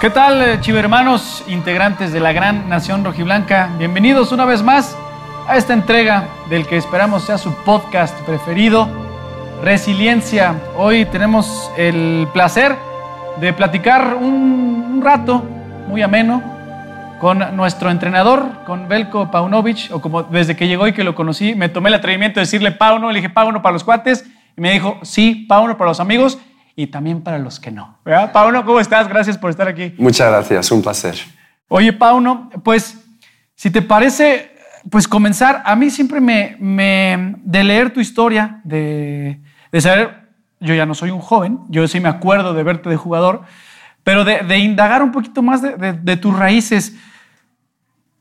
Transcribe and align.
¿Qué 0.00 0.10
tal, 0.10 0.40
eh, 0.40 0.60
chivermanos, 0.60 1.42
integrantes 1.48 2.12
de 2.12 2.20
la 2.20 2.32
gran 2.32 2.68
nación 2.68 3.04
rojiblanca? 3.04 3.68
Bienvenidos 3.78 4.30
una 4.30 4.44
vez 4.44 4.62
más 4.62 4.96
a 5.48 5.56
esta 5.56 5.72
entrega 5.72 6.28
del 6.48 6.68
que 6.68 6.76
esperamos 6.76 7.24
sea 7.24 7.36
su 7.36 7.52
podcast 7.64 8.16
preferido, 8.20 8.88
Resiliencia. 9.60 10.54
Hoy 10.76 11.04
tenemos 11.06 11.68
el 11.76 12.28
placer 12.32 12.76
de 13.40 13.52
platicar 13.52 14.14
un, 14.14 15.00
rato 15.02 15.42
muy 15.88 16.00
ameno 16.02 16.44
con 17.18 17.56
nuestro 17.56 17.90
entrenador, 17.90 18.64
con 18.66 18.86
Belko 18.86 19.32
Paunovic, 19.32 19.90
o 19.90 20.00
como 20.00 20.22
desde 20.22 20.54
que 20.54 20.68
llegó 20.68 20.86
y 20.86 20.92
que 20.92 21.02
lo 21.02 21.16
conocí, 21.16 21.56
me 21.56 21.68
tomé 21.68 21.88
el 21.88 21.96
atrevimiento 21.96 22.38
de 22.38 22.46
decirle 22.46 22.70
Pauno, 22.70 23.10
le 23.10 23.18
dije 23.18 23.30
Pauno 23.30 23.62
para 23.62 23.72
los 23.72 23.82
cuates, 23.82 24.24
y 24.56 24.60
me 24.60 24.70
dijo, 24.70 24.96
sí, 25.02 25.44
Pauno 25.48 25.76
para 25.76 25.90
los 25.90 25.98
amigos, 25.98 26.38
y 26.78 26.86
también 26.86 27.22
para 27.22 27.40
los 27.40 27.58
que 27.58 27.72
no. 27.72 27.98
¿Verdad? 28.04 28.30
Pauno, 28.30 28.64
¿cómo 28.64 28.78
estás? 28.78 29.08
Gracias 29.08 29.36
por 29.36 29.50
estar 29.50 29.66
aquí. 29.66 29.92
Muchas 29.98 30.30
gracias, 30.30 30.70
un 30.70 30.80
placer. 30.80 31.16
Oye, 31.66 31.92
Pauno, 31.92 32.50
pues, 32.62 32.96
si 33.56 33.68
te 33.68 33.82
parece, 33.82 34.52
pues 34.88 35.08
comenzar, 35.08 35.60
a 35.64 35.74
mí 35.74 35.90
siempre 35.90 36.20
me, 36.20 36.56
me 36.60 37.34
de 37.42 37.64
leer 37.64 37.92
tu 37.92 37.98
historia, 37.98 38.60
de, 38.62 39.40
de 39.72 39.80
saber, 39.80 40.28
yo 40.60 40.72
ya 40.72 40.86
no 40.86 40.94
soy 40.94 41.10
un 41.10 41.18
joven, 41.18 41.58
yo 41.68 41.88
sí 41.88 41.98
me 41.98 42.08
acuerdo 42.08 42.54
de 42.54 42.62
verte 42.62 42.88
de 42.88 42.96
jugador, 42.96 43.42
pero 44.04 44.24
de, 44.24 44.42
de 44.42 44.58
indagar 44.58 45.02
un 45.02 45.10
poquito 45.10 45.42
más 45.42 45.60
de, 45.60 45.74
de, 45.74 45.94
de, 45.94 46.16
tus 46.16 46.38
raíces. 46.38 46.94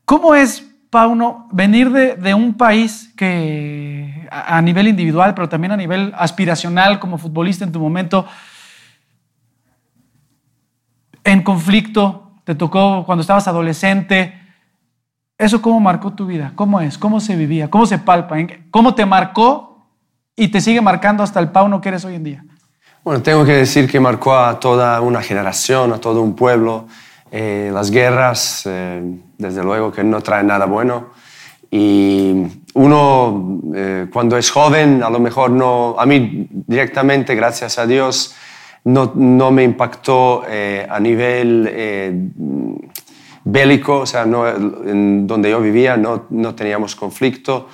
¿Cómo 0.04 0.34
es, 0.34 0.68
Pauno, 0.90 1.48
venir 1.52 1.92
de, 1.92 2.16
de 2.16 2.34
un 2.34 2.54
país 2.54 3.14
que 3.18 4.28
a, 4.32 4.62
nivel 4.62 4.88
individual, 4.88 5.34
pero 5.34 5.50
también 5.50 5.72
a 5.72 5.78
nivel 5.78 6.14
aspiracional 6.18 7.00
como 7.00 7.18
futbolista 7.18 7.66
en 7.66 7.72
tu 7.72 7.80
momento, 7.80 8.26
en 11.24 11.44
conflicto, 11.44 12.32
te 12.44 12.56
tocó 12.56 13.04
cuando 13.06 13.22
estabas 13.22 13.48
adolescente? 13.48 14.40
¿Eso 15.38 15.62
cómo 15.62 15.80
marcó 15.80 16.14
tu 16.14 16.26
vida? 16.26 16.54
¿Cómo 16.56 16.80
es? 16.80 16.98
¿Cómo 16.98 17.20
se 17.20 17.36
vivía? 17.36 17.70
¿Cómo 17.70 17.86
se 17.86 18.00
palpa? 18.00 18.38
¿Cómo 18.72 18.96
te 18.96 19.06
marcó 19.06 19.86
y 20.36 20.48
te 20.48 20.62
sigue 20.62 20.82
marcando 20.82 21.24
hasta 21.24 21.40
el 21.40 21.50
Pauno 21.50 21.82
que 21.82 21.90
eres 21.90 22.06
hoy 22.06 22.16
en 22.16 22.24
día? 22.24 22.46
Bueno, 23.04 23.22
tengo 23.22 23.46
que 23.46 23.54
decir 23.54 23.90
que 23.90 24.00
marcó 24.00 24.36
a 24.36 24.60
toda 24.60 25.00
una 25.02 25.22
generación, 25.22 25.94
a 25.94 25.98
todo 26.00 26.22
un 26.22 26.36
pueblo. 26.36 26.88
Eh, 27.32 27.70
las 27.74 27.92
guerras, 27.92 28.64
eh, 28.66 29.02
desde 29.38 29.64
luego 29.64 29.92
que 29.92 30.04
no 30.04 30.22
traen 30.22 30.48
nada 30.48 30.66
bueno. 30.66 31.10
Y 31.70 32.44
uno, 32.74 33.62
eh, 33.76 34.08
cuando 34.12 34.38
es 34.38 34.50
joven, 34.50 35.04
a 35.04 35.10
lo 35.10 35.20
mejor 35.20 35.52
no, 35.52 35.96
a 36.00 36.06
mí 36.06 36.48
directamente, 36.50 37.36
gracias 37.36 37.78
a 37.78 37.86
Dios, 37.86 38.36
no, 38.84 39.12
no 39.16 39.52
me 39.52 39.64
impactó 39.64 40.44
a 40.90 41.00
nivel 41.02 42.82
bélico, 43.44 44.00
o 44.00 44.06
sea, 44.06 44.26
no, 44.26 44.48
en 44.48 45.28
donde 45.28 45.50
yo 45.50 45.60
vivía 45.60 45.98
no, 45.98 46.26
no 46.30 46.56
teníamos 46.56 46.96
conflicto 46.96 47.68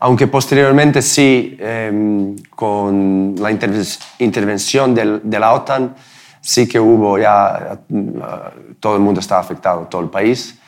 aunque 0.00 0.26
posteriormente 0.28 1.02
sí, 1.02 1.56
eh, 1.58 2.36
con 2.50 3.34
la 3.38 3.50
intervención 3.50 4.94
de 4.94 5.38
la 5.38 5.52
OTAN, 5.54 5.94
sí 6.40 6.68
que 6.68 6.78
hubo 6.80 7.18
ya, 7.18 7.78
todo 8.80 8.96
el 8.96 9.02
mundo 9.02 9.20
estaba 9.20 9.40
afectado, 9.40 9.86
todo 9.90 10.02
el 10.02 10.08
país, 10.08 10.58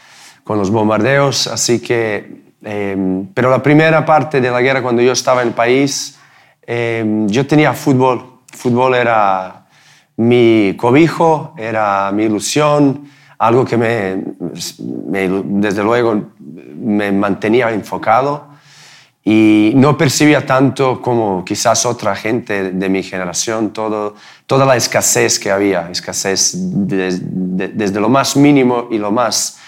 con 0.45 0.59
los 0.59 0.71
bombardeos, 0.71 1.47
así 1.47 1.81
que, 1.81 2.43
eh, 2.63 3.25
pero 3.35 3.51
la 3.51 3.63
primera 3.63 4.05
parte 4.05 4.41
de 4.41 4.51
la 4.51 4.61
guerra, 4.61 4.83
cuando 4.83 5.03
yo 5.03 5.13
estaba 5.13 5.43
en 5.43 5.49
el 5.49 5.55
país, 5.55 6.19
eh, 6.67 7.25
yo 7.27 7.47
tenía 7.47 7.73
fútbol, 7.73 8.41
fútbol 8.53 8.95
era 8.95 9.67
mi 10.17 10.75
cobijo, 10.77 11.55
era 11.57 12.11
mi 12.13 12.25
ilusión, 12.25 13.09
algo 13.39 13.65
que 13.65 13.77
me 13.77 14.23
desde 14.43 15.83
luego 15.83 16.23
me 16.39 17.11
mantenía 17.11 17.71
enfocado 17.71 18.50
y 19.23 19.73
no 19.77 19.99
percibía 19.99 20.47
tanto 20.47 21.03
como 21.03 21.45
quizás 21.45 21.85
otra 21.85 22.17
gente 22.17 22.73
de 22.73 22.89
mi 22.89 23.03
generación 23.03 23.73
todo, 23.73 24.15
toda 24.47 24.65
la 24.65 24.77
escasez 24.77 25.39
que 25.39 25.51
había, 25.51 25.91
escasez 25.91 26.53
de, 26.55 27.19
de, 27.21 27.69
desde 27.69 28.01
lo 28.01 28.09
más 28.09 28.37
mínimo 28.37 28.89
y 28.91 28.99
lo 28.99 29.11
más 29.11 29.59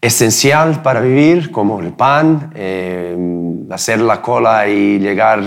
esencial 0.00 0.82
para 0.82 1.00
vivir, 1.00 1.50
como 1.50 1.80
el 1.80 1.92
pan, 1.92 2.52
eh, 2.54 3.16
hacer 3.70 4.00
la 4.00 4.22
cola 4.22 4.68
y 4.68 4.98
llegar 4.98 5.42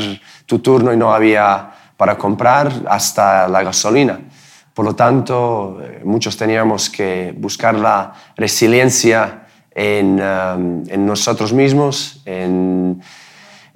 tu 0.45 0.59
turno 0.59 0.93
y 0.93 0.97
no 0.97 1.13
había 1.13 1.71
para 1.97 2.17
comprar, 2.17 2.71
hasta 2.89 3.47
la 3.47 3.63
gasolina. 3.63 4.19
Por 4.73 4.85
lo 4.85 4.95
tanto, 4.95 5.79
eh, 5.81 6.01
muchos 6.03 6.35
teníamos 6.35 6.89
que 6.89 7.33
buscar 7.37 7.75
la 7.75 8.13
resiliencia 8.35 9.43
en, 9.73 10.19
um, 10.19 10.83
en 10.87 11.05
nosotros 11.05 11.53
mismos, 11.53 12.21
en 12.25 13.01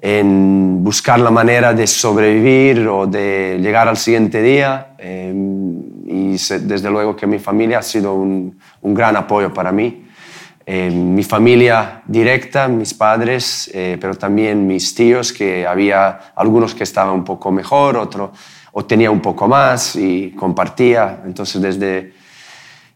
en 0.08 0.84
buscar 0.84 1.20
la 1.20 1.32
manera 1.32 1.74
de 1.74 1.88
sobrevivir 1.88 2.88
o 2.88 3.08
de 3.08 3.58
llegar 3.60 3.88
al 3.88 3.98
siguiente 3.98 4.40
día. 4.40 4.90
Eh, 5.00 5.34
y 6.06 6.38
desde 6.60 6.92
luego 6.92 7.16
que 7.16 7.26
mi 7.26 7.40
familia 7.40 7.80
ha 7.80 7.82
sido 7.82 8.14
un, 8.14 8.56
un 8.82 8.94
gran 8.94 9.16
apoyo 9.16 9.52
para 9.52 9.72
mí. 9.72 10.06
Eh, 10.64 10.92
mi 10.92 11.24
familia 11.24 12.04
directa, 12.06 12.68
mis 12.68 12.94
padres, 12.94 13.72
eh, 13.74 13.98
pero 14.00 14.14
también 14.14 14.68
mis 14.68 14.94
tíos, 14.94 15.34
que 15.34 15.66
había 15.66 16.34
algunos 16.36 16.76
que 16.76 16.84
estaban 16.84 17.16
un 17.16 17.24
poco 17.24 17.52
mejor, 17.52 17.98
otro 17.98 18.32
o 18.78 18.84
tenía 18.84 19.10
un 19.10 19.22
poco 19.22 19.48
más 19.48 19.96
y 19.96 20.32
compartía. 20.32 21.22
Entonces, 21.26 21.62
desde 21.62 22.14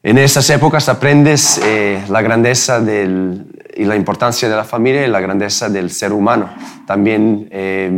en 0.02 0.18
esas 0.18 0.50
épocas 0.50 0.88
aprendes 0.88 1.60
eh, 1.64 2.02
la 2.08 2.22
grandeza 2.22 2.80
del, 2.80 3.46
y 3.76 3.84
la 3.84 3.98
importancia 3.98 4.48
de 4.48 4.56
la 4.56 4.64
familia 4.64 5.06
y 5.06 5.10
la 5.10 5.20
grandeza 5.20 5.68
del 5.70 5.92
ser 5.92 6.14
humano. 6.14 6.50
También 6.88 7.50
eh, 7.52 7.92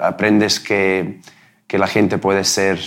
aprendes 0.00 0.60
que, 0.60 1.20
que, 1.66 1.78
la 1.78 1.88
gente 1.88 2.18
puede 2.18 2.44
ser 2.44 2.78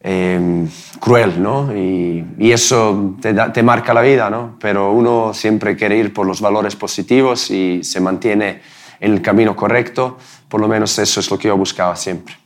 eh, 0.00 0.66
cruel, 1.00 1.42
¿no? 1.42 1.76
Y, 1.76 2.24
y 2.38 2.52
eso 2.52 3.16
te, 3.20 3.32
da, 3.32 3.52
te, 3.52 3.64
marca 3.64 3.92
la 3.92 4.02
vida, 4.02 4.30
¿no? 4.30 4.56
Pero 4.60 4.92
uno 4.92 5.34
siempre 5.34 5.76
quiere 5.76 5.96
ir 5.96 6.12
por 6.12 6.26
los 6.26 6.40
valores 6.40 6.76
positivos 6.76 7.50
y 7.50 7.82
se 7.82 8.00
mantiene 8.00 8.60
en 9.00 9.12
el 9.12 9.22
camino 9.22 9.56
correcto. 9.56 10.18
Por 10.48 10.60
lo 10.60 10.68
menos 10.68 10.96
eso 11.00 11.18
es 11.18 11.30
lo 11.30 11.38
que 11.38 11.48
yo 11.48 11.56
buscaba 11.56 11.96
siempre. 11.96 12.41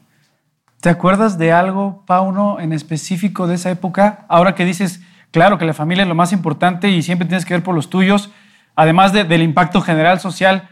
¿Te 0.87 0.91
acuerdas 0.91 1.37
de 1.37 1.51
algo, 1.51 2.05
Pauno, 2.07 2.61
en 2.61 2.73
específico 2.73 3.49
de 3.49 3.57
esa 3.57 3.73
época? 3.73 4.25
Ahora 4.29 4.55
que 4.55 4.65
dices 4.65 5.01
Claro 5.33 5.59
que 5.59 5.65
la 5.65 5.75
familia 5.75 6.03
es 6.03 6.09
lo 6.09 6.15
más 6.15 6.33
importante 6.33 6.89
y 6.91 7.03
siempre 7.03 7.27
tienes 7.27 7.45
que 7.45 7.55
ver 7.55 7.65
por 7.65 7.75
los 7.75 7.91
tuyos, 7.91 8.31
además 8.77 9.13
de, 9.13 9.25
del 9.25 9.43
impacto 9.43 9.81
general 9.81 10.21
social, 10.21 10.69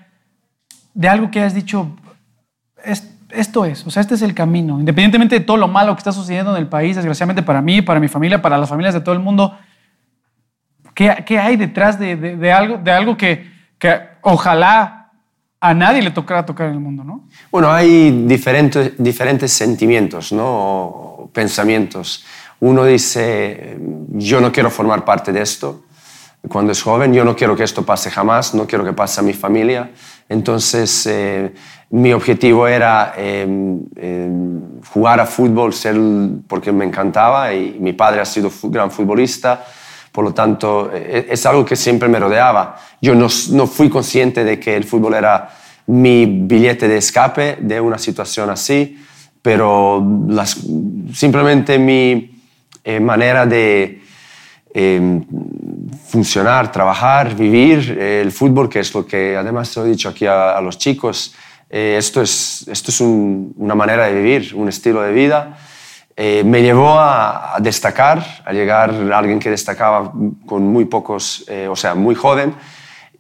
de 0.95 1.09
algo 1.09 1.33
que 1.33 1.43
has 1.43 1.53
dicho, 1.53 1.97
es, 2.85 3.13
esto 3.31 3.65
es, 3.65 3.85
o 3.89 3.91
sea, 3.91 4.03
este 4.03 4.15
es 4.15 4.23
el 4.23 4.35
camino, 4.35 4.79
independientemente 4.79 5.41
de 5.41 5.45
todo 5.45 5.57
lo 5.57 5.67
malo 5.67 5.93
que 5.97 5.99
está 5.99 6.13
sucediendo 6.13 6.53
en 6.53 6.63
el 6.63 6.69
país, 6.69 6.95
desgraciadamente 6.95 7.43
para 7.43 7.61
mí, 7.61 7.83
para 7.83 7.99
mi 7.99 8.07
familia, 8.07 8.41
para 8.41 8.57
las 8.57 8.69
familias 8.69 8.95
de 8.95 9.01
todo 9.01 9.17
el 9.17 9.21
mundo, 9.21 9.59
¿qué, 10.95 11.25
qué 11.27 11.41
hay 11.41 11.57
detrás 11.57 11.99
de, 11.99 12.15
de, 12.15 12.37
de, 12.37 12.53
algo, 12.53 12.79
de 12.79 12.93
algo 12.93 13.17
que, 13.17 13.51
que 13.81 14.01
ojalá 14.23 15.04
a 15.65 15.73
nadie 15.73 16.03
le 16.03 16.11
tocara 16.11 16.45
tocar 16.45 16.67
en 16.67 16.75
el 16.75 16.81
mundo, 16.81 17.03
¿no? 17.03 17.25
Bueno, 17.51 17.73
hay 17.73 18.27
diferentes, 18.27 18.93
diferentes 18.99 19.51
sentimientos, 19.51 20.31
¿no? 20.31 20.45
O 20.47 21.31
pensamientos 21.33 22.25
uno 22.61 22.85
dice, 22.85 23.79
yo 24.11 24.41
no 24.41 24.53
quiero 24.53 24.71
formar 24.71 25.05
parte 25.05 25.33
de 25.33 25.41
esto 25.41 25.85
cuando 26.49 26.73
es 26.73 26.83
joven, 26.83 27.15
yo 27.15 27.25
no 27.25 27.35
quiero 27.35 27.57
que 27.57 27.65
esto 27.65 27.85
pase 27.85 28.11
jamás, 28.11 28.55
no 28.55 28.67
quiero 28.67 28.85
que 28.85 28.93
pase 28.93 29.21
a 29.21 29.23
mi 29.23 29.33
familia. 29.33 29.91
Entonces, 30.29 31.06
eh, 31.06 31.55
mi 31.91 32.12
objetivo 32.12 32.69
era 32.69 33.15
eh, 33.17 33.47
eh, 33.97 34.31
jugar 34.93 35.21
a 35.21 35.27
fútbol 35.27 35.73
ser, 35.73 35.97
porque 36.47 36.73
me 36.73 36.85
encantaba 36.85 37.55
y 37.55 37.79
mi 37.81 37.94
padre 37.94 38.21
ha 38.21 38.27
sido 38.27 38.50
gran 38.65 38.91
futbolista, 38.91 39.65
por 40.15 40.25
lo 40.25 40.33
tanto, 40.33 40.93
eh, 40.94 41.27
es 41.29 41.44
algo 41.44 41.65
que 41.65 41.75
siempre 41.75 42.09
me 42.09 42.21
rodeaba. 42.21 42.77
Yo 43.00 43.17
no, 43.17 43.27
no 43.50 43.67
fui 43.67 43.91
consciente 43.91 44.44
de 44.44 44.61
que 44.61 44.77
el 44.77 44.85
fútbol 44.85 45.15
era 45.15 45.50
mi 45.87 46.27
billete 46.27 46.89
de 46.89 46.99
escape 46.99 47.59
de 47.61 47.81
una 47.81 47.99
situación 47.99 48.51
así, 48.51 48.99
pero 49.43 50.05
simplemente 51.13 51.79
mi 51.79 52.41
eh, 52.83 53.01
manera 53.01 53.47
de 53.47 54.05
eh, 54.77 55.21
funcionar, 56.09 56.73
trabajar, 56.73 57.37
vivir 57.37 57.97
eh, 57.97 58.21
el 58.21 58.33
fútbol, 58.33 58.69
que 58.69 58.81
es 58.81 58.93
lo 58.93 59.07
que 59.07 59.37
además 59.37 59.73
te 59.73 59.79
lo 59.79 59.87
he 59.87 59.91
dicho 59.91 60.09
aquí 60.09 60.27
a, 60.27 60.61
los 60.61 60.79
chicos. 60.79 61.33
Eh, 61.71 61.95
esto 61.97 62.21
es, 62.21 62.67
esto 62.67 62.91
es 62.91 63.01
un, 63.01 63.55
una 63.57 63.77
manera 63.77 64.07
de 64.07 64.15
vivir, 64.15 64.53
un 64.53 64.69
estilo 64.69 65.03
de 65.03 65.13
vida. 65.13 65.57
me 66.17 66.61
llevó 66.61 66.99
a, 66.99 67.55
a, 67.55 67.61
destacar, 67.61 68.43
a 68.45 68.53
llegar 68.53 68.91
a 68.91 69.17
alguien 69.19 69.39
que 69.39 69.51
destacaba 69.51 70.13
con 70.45 70.65
muy 70.65 70.87
pocos, 70.87 71.45
o 71.71 71.77
sea, 71.77 71.95
muy 71.95 72.17
joven. 72.17 72.55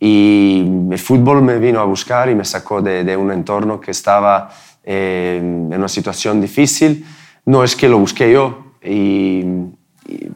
Y 0.04 0.66
el 0.90 0.98
fútbol 0.98 1.40
me 1.40 1.58
vino 1.58 1.80
a 1.80 1.84
buscar 1.84 2.28
y 2.28 2.34
me 2.34 2.44
sacó 2.44 2.82
de, 2.82 3.04
de 3.04 3.16
un 3.16 3.32
entorno 3.32 3.80
que 3.80 3.92
estaba 3.92 4.50
en 4.84 5.72
una 5.72 5.88
situación 5.88 6.42
difícil. 6.42 7.06
No 7.46 7.64
es 7.64 7.74
que 7.74 7.88
lo 7.88 7.98
busqué 7.98 8.30
yo, 8.30 8.74
y, 8.82 9.42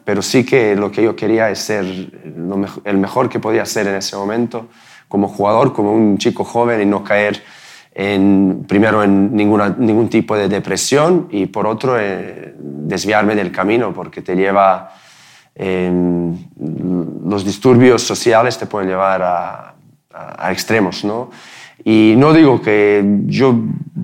pero 0.05 0.23
sí 0.23 0.45
que 0.45 0.75
lo 0.75 0.91
que 0.91 1.03
yo 1.03 1.15
quería 1.15 1.51
es 1.51 1.59
ser 1.59 1.85
el 1.85 2.97
mejor 2.97 3.29
que 3.29 3.41
podía 3.41 3.67
ser 3.67 3.87
en 3.89 3.97
ese 3.97 4.17
momento 4.17 4.69
como 5.07 5.29
jugador, 5.29 5.75
como 5.75 5.93
un 5.93 6.17
chico 6.17 6.45
joven 6.45 6.81
y 6.81 6.87
no 6.87 7.05
caer 7.05 7.43
en, 7.93 8.65
primero 8.67 9.03
en 9.03 9.35
ninguna, 9.35 9.75
ningún 9.79 10.09
tipo 10.09 10.37
de 10.37 10.49
depresión 10.49 11.29
y 11.31 11.47
por 11.47 11.67
otro 11.67 11.99
eh, 11.99 12.55
desviarme 12.59 13.35
del 13.35 13.53
camino 13.53 13.93
porque 13.93 14.23
te 14.23 14.35
lleva, 14.35 14.95
los 15.59 17.45
disturbios 17.45 18.03
sociales 18.03 18.59
te 18.59 18.67
pueden 18.67 18.89
llevar 18.89 19.23
a, 19.23 19.75
a, 20.13 20.53
extremos, 20.53 21.05
¿no? 21.05 21.31
Y 21.85 22.15
no 22.17 22.33
digo 22.33 22.61
que 22.61 23.05
yo, 23.27 23.55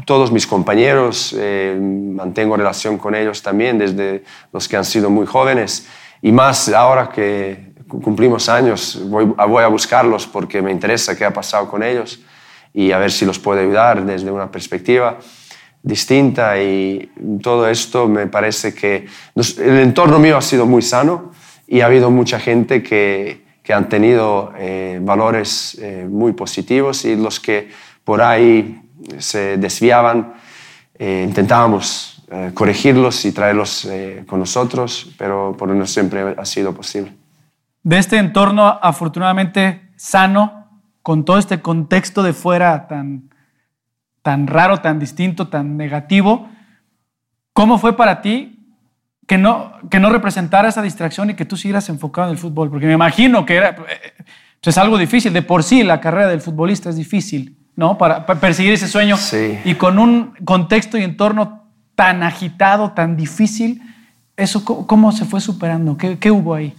todos 0.04 0.32
mis 0.32 0.46
compañeros, 0.46 1.34
eh, 1.36 1.76
mantengo 1.80 2.56
relación 2.56 2.98
con 2.98 3.14
ellos 3.14 3.42
también, 3.42 3.78
desde 3.78 4.24
los 4.52 4.68
que 4.68 4.76
han 4.76 4.84
sido 4.84 5.10
muy 5.10 5.26
jóvenes, 5.26 5.86
y 6.22 6.32
más 6.32 6.68
ahora 6.68 7.08
que 7.08 7.74
cumplimos 7.88 8.48
años, 8.48 9.00
voy, 9.04 9.24
voy 9.24 9.62
a 9.62 9.68
buscarlos 9.68 10.26
porque 10.26 10.62
me 10.62 10.72
interesa 10.72 11.16
qué 11.16 11.24
ha 11.24 11.32
pasado 11.32 11.68
con 11.68 11.82
ellos 11.82 12.20
y 12.72 12.90
a 12.90 12.98
ver 12.98 13.12
si 13.12 13.24
los 13.24 13.38
puedo 13.38 13.60
ayudar 13.60 14.04
desde 14.04 14.30
una 14.30 14.50
perspectiva 14.50 15.18
distinta. 15.82 16.60
Y 16.60 17.10
todo 17.42 17.68
esto 17.68 18.08
me 18.08 18.26
parece 18.26 18.74
que 18.74 19.06
el 19.36 19.78
entorno 19.78 20.18
mío 20.18 20.36
ha 20.36 20.42
sido 20.42 20.66
muy 20.66 20.82
sano 20.82 21.32
y 21.66 21.81
ha 21.81 21.87
habido 21.87 22.11
mucha 22.11 22.38
gente 22.38 22.82
que, 22.82 23.44
que 23.64 23.72
han 23.72 23.88
tenido 23.88 24.52
eh, 24.58 25.00
valores 25.02 25.76
eh, 25.81 26.06
muy 26.08 26.32
positivos 26.32 27.05
y 27.05 27.16
los 27.16 27.40
que 27.40 27.70
por 28.05 28.20
ahí 28.20 28.82
se 29.19 29.56
desviaban 29.56 30.34
eh, 30.99 31.25
intentábamos 31.26 32.11
corregirlos 32.55 33.25
y 33.26 33.32
traerlos 33.32 33.87
con 34.26 34.40
nosotros, 34.40 35.14
pero 35.19 35.55
por 35.56 35.69
no 35.69 35.87
siempre 35.87 36.34
ha 36.37 36.44
sido 36.44 36.75
posible. 36.75 37.12
De 37.84 37.99
este 37.99 38.16
entorno 38.16 38.66
afortunadamente 38.82 39.82
sano, 39.94 40.69
con 41.02 41.25
todo 41.25 41.38
este 41.38 41.61
contexto 41.61 42.25
de 42.25 42.32
fuera 42.32 42.88
tan, 42.88 43.31
tan 44.22 44.49
raro, 44.49 44.81
tan 44.81 44.99
distinto, 44.99 45.46
tan 45.46 45.76
negativo, 45.76 46.49
¿cómo 47.52 47.78
fue 47.78 47.96
para 47.96 48.20
ti 48.20 48.53
que 49.26 49.38
no, 49.38 49.73
que 49.91 50.00
no 50.00 50.11
representara 50.11 50.69
esa 50.69 50.82
distracción 50.82 51.31
y 51.31 51.35
que 51.35 51.44
tú 51.44 51.56
siguieras 51.56 51.88
enfocado 51.88 52.29
en 52.29 52.32
el 52.32 52.38
fútbol? 52.38 52.71
Porque 52.71 52.87
me 52.87 52.93
imagino 52.93 53.44
que 53.47 53.56
era, 53.56 53.71
eh, 53.71 54.25
es 54.62 54.79
algo 54.79 54.99
difícil, 54.99 55.32
de 55.32 55.43
por 55.43 55.62
sí 55.62 55.82
la 55.82 56.00
carrera 56.00 56.29
del 56.29 56.41
futbolista 56.41 56.91
es 56.91 56.97
difícil, 56.97 57.56
¿no? 57.76 57.99
Para, 57.99 58.26
perseguir 58.26 58.73
ese 58.73 58.88
sueño. 58.88 59.17
Sí. 59.17 59.59
Y 59.65 59.75
con 59.75 59.99
un 59.99 60.32
contexto 60.44 60.99
y 60.99 61.03
entorno 61.03 61.65
tan 61.94 62.23
agitado, 62.23 62.93
tan 62.93 63.17
difícil, 63.17 63.82
¿eso 64.37 64.65
cómo, 64.65 65.12
se 65.12 65.25
fue 65.25 65.41
superando? 65.41 65.97
¿Qué, 65.97 66.19
qué 66.19 66.31
hubo 66.31 66.55
ahí? 66.55 66.75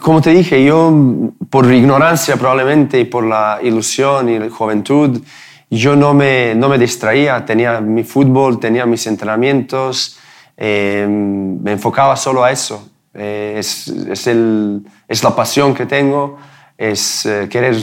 Como 0.00 0.22
te 0.22 0.30
dije, 0.30 0.64
yo 0.64 1.32
por 1.50 1.70
ignorancia 1.70 2.36
probablemente 2.36 2.98
y 2.98 3.04
por 3.04 3.24
la 3.24 3.58
ilusión 3.62 4.28
y 4.30 4.38
la 4.38 4.48
juventud, 4.48 5.20
yo 5.68 5.96
no 5.96 6.14
me, 6.14 6.54
no 6.54 6.68
me 6.68 6.78
distraía, 6.78 7.44
tenía 7.44 7.80
mi 7.82 8.02
fútbol, 8.02 8.58
tenía 8.58 8.86
mis 8.86 9.06
entrenamientos, 9.06 10.18
eh, 10.56 11.06
me 11.08 11.72
enfocaba 11.72 12.16
solo 12.16 12.44
a 12.44 12.50
eso. 12.50 12.88
Eh, 13.14 13.56
es, 13.58 13.88
es, 13.88 15.22
la 15.22 15.34
pasión 15.34 15.74
que 15.74 15.86
tengo, 15.86 16.38
es 16.76 17.26
eh, 17.26 17.48
querer 17.50 17.76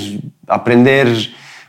aprender. 0.48 1.08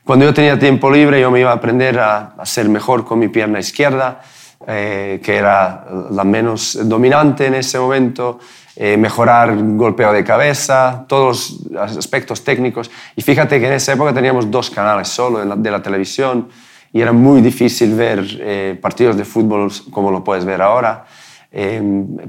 Cuando 0.04 0.24
yo 0.26 0.34
tenía 0.34 0.58
tiempo 0.58 0.90
libre, 0.90 1.20
yo 1.20 1.30
me 1.30 1.40
iba 1.40 1.50
a 1.50 1.54
aprender 1.54 1.98
a, 1.98 2.34
a 2.36 2.46
ser 2.46 2.68
mejor 2.68 3.04
con 3.04 3.18
mi 3.18 3.28
pierna 3.28 3.58
izquierda, 3.58 4.20
que 4.66 5.20
era 5.36 5.84
la 6.10 6.24
menos 6.24 6.78
dominante 6.88 7.46
en 7.46 7.54
ese 7.54 7.78
momento. 7.78 8.40
Eh, 8.76 8.96
mejorar 8.96 9.56
golpeo 9.76 10.12
de 10.12 10.24
cabeza, 10.24 11.04
todos 11.06 11.60
los 11.70 11.96
aspectos 11.96 12.42
técnicos. 12.42 12.90
Y 13.14 13.22
fíjate 13.22 13.60
que 13.60 13.68
en 13.68 13.74
esa 13.74 13.92
época 13.92 14.12
teníamos 14.12 14.50
dos 14.50 14.68
canales 14.68 15.06
solo 15.06 15.56
de 15.56 15.70
la, 15.70 15.80
televisión 15.80 16.48
y 16.94 17.00
era 17.00 17.12
muy 17.12 17.42
difícil 17.42 17.94
ver 17.94 18.24
eh, 18.40 18.78
partidos 18.80 19.16
de 19.16 19.24
fútbol 19.24 19.68
como 19.90 20.12
lo 20.12 20.22
puedes 20.22 20.44
ver 20.44 20.62
ahora. 20.62 21.04
Eh, 21.50 21.82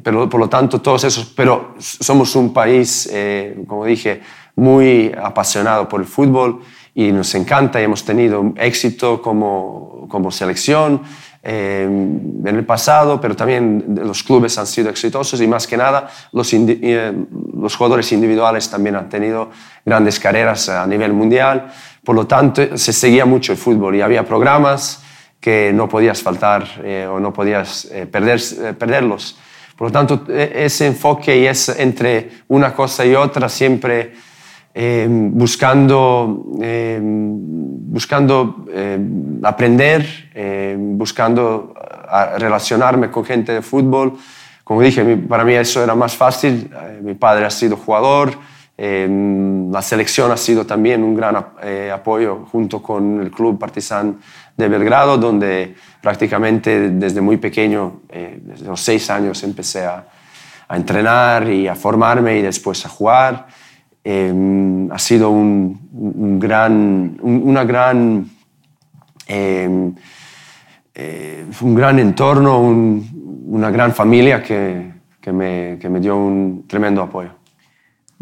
pero 0.04 0.28
por 0.28 0.40
lo 0.40 0.50
tanto, 0.50 0.82
todos 0.82 1.04
esos, 1.04 1.26
pero 1.26 1.76
somos 1.78 2.36
un 2.36 2.52
país, 2.52 3.10
como 3.68 3.86
dije, 3.86 4.22
muy 4.56 5.14
apasionado 5.16 5.88
por 5.88 6.02
el 6.02 6.08
fútbol 6.08 6.62
y 6.96 7.12
nos 7.12 7.36
encanta 7.36 7.80
y 7.80 7.84
hemos 7.84 8.04
tenido 8.04 8.54
éxito 8.58 9.22
como, 9.22 10.08
como 10.10 10.32
selección 10.32 11.02
eh, 11.48 11.84
en 11.84 12.48
el 12.48 12.66
pasado, 12.66 13.22
pero 13.22 13.36
también 13.36 13.96
los 14.02 14.24
clubes 14.24 14.58
han 14.58 14.66
sido 14.66 14.90
exitosos 14.90 15.40
y 15.40 15.46
más 15.46 15.68
que 15.68 15.78
nada 15.78 16.10
los, 16.32 16.52
eh, 16.52 17.14
los 17.56 17.76
jugadores 17.76 18.12
individuales 18.12 18.68
también 18.68 18.96
han 18.96 19.10
tenido 19.10 19.52
grandes 19.86 20.20
carreras 20.20 20.70
a 20.70 20.88
nivel 20.88 21.14
mundial. 21.14 21.72
Por 22.06 22.16
lo 22.16 22.28
tanto, 22.28 22.78
se 22.78 22.94
seguía 22.94 23.26
mucho 23.26 23.52
el 23.52 23.58
fútbol 23.58 23.96
y 23.96 24.02
había 24.02 24.24
programas 24.24 25.04
que 25.40 25.72
no 25.74 25.90
podías 25.90 26.22
faltar 26.22 26.66
eh, 26.84 27.08
o 27.10 27.20
no 27.20 27.34
podías 27.34 27.90
perder, 28.12 28.40
perderlos. 28.78 29.38
Por 29.76 29.88
lo 29.88 29.92
tanto, 29.92 30.24
e, 30.30 30.66
ese 30.66 30.88
enfoque 30.88 31.38
y 31.38 31.48
es 31.48 31.68
entre 31.70 32.30
una 32.48 32.74
cosa 32.74 33.06
y 33.06 33.16
otra 33.16 33.50
siempre 33.50 34.14
buscando, 35.08 36.44
buscando 37.88 38.66
aprender, 39.44 40.30
buscando 40.76 41.74
relacionarme 42.38 43.10
con 43.10 43.26
gente 43.26 43.54
de 43.54 43.62
fútbol. 43.62 44.18
Como 44.64 44.82
dije, 44.82 45.04
para 45.18 45.44
mí 45.44 45.54
eso 45.54 45.84
era 45.84 45.96
más 45.96 46.16
fácil. 46.16 46.72
Eh, 46.74 47.00
mi 47.04 47.14
padre 47.14 47.46
ha 47.46 47.52
sido 47.52 47.78
jugador, 47.78 48.32
la 48.78 49.82
selección 49.82 50.32
ha 50.32 50.38
sido 50.38 50.66
también 50.66 51.02
un 51.02 51.16
gran 51.16 51.46
eh, 51.64 51.92
apoyo 51.94 52.46
junto 52.52 52.82
con 52.82 53.22
el 53.22 53.32
Club 53.32 53.58
Partizan 53.58 54.20
de 54.58 54.68
Belgrado, 54.68 55.18
donde 55.18 55.76
prácticamente 56.02 56.90
desde 56.90 57.22
muy 57.22 57.38
pequeño, 57.38 58.02
eh, 58.10 58.40
desde 58.42 58.66
los 58.66 58.82
seis 58.82 59.10
años, 59.10 59.44
empecé 59.44 59.86
a, 59.86 60.06
a, 60.68 60.76
entrenar 60.76 61.50
y 61.50 61.68
a 61.68 61.76
formarme 61.76 62.40
y 62.40 62.42
después 62.42 62.86
a 62.86 62.90
jugar. 62.90 63.48
ha 64.06 65.00
sido 65.00 65.30
un, 65.30 65.90
un 65.94 66.40
gran, 66.40 67.18
una 67.22 67.64
gran 67.64 68.30
eh, 70.98 71.46
un 71.62 71.76
gran 71.76 72.00
entorno, 72.00 72.60
una 72.60 73.70
gran 73.70 73.94
familia 73.94 74.42
que, 74.42 74.94
que, 75.20 75.32
me, 75.34 75.78
que, 75.78 75.90
me, 75.90 76.00
dio 76.00 76.16
un 76.16 76.64
tremendo 76.68 77.02
apoyo. 77.02 77.32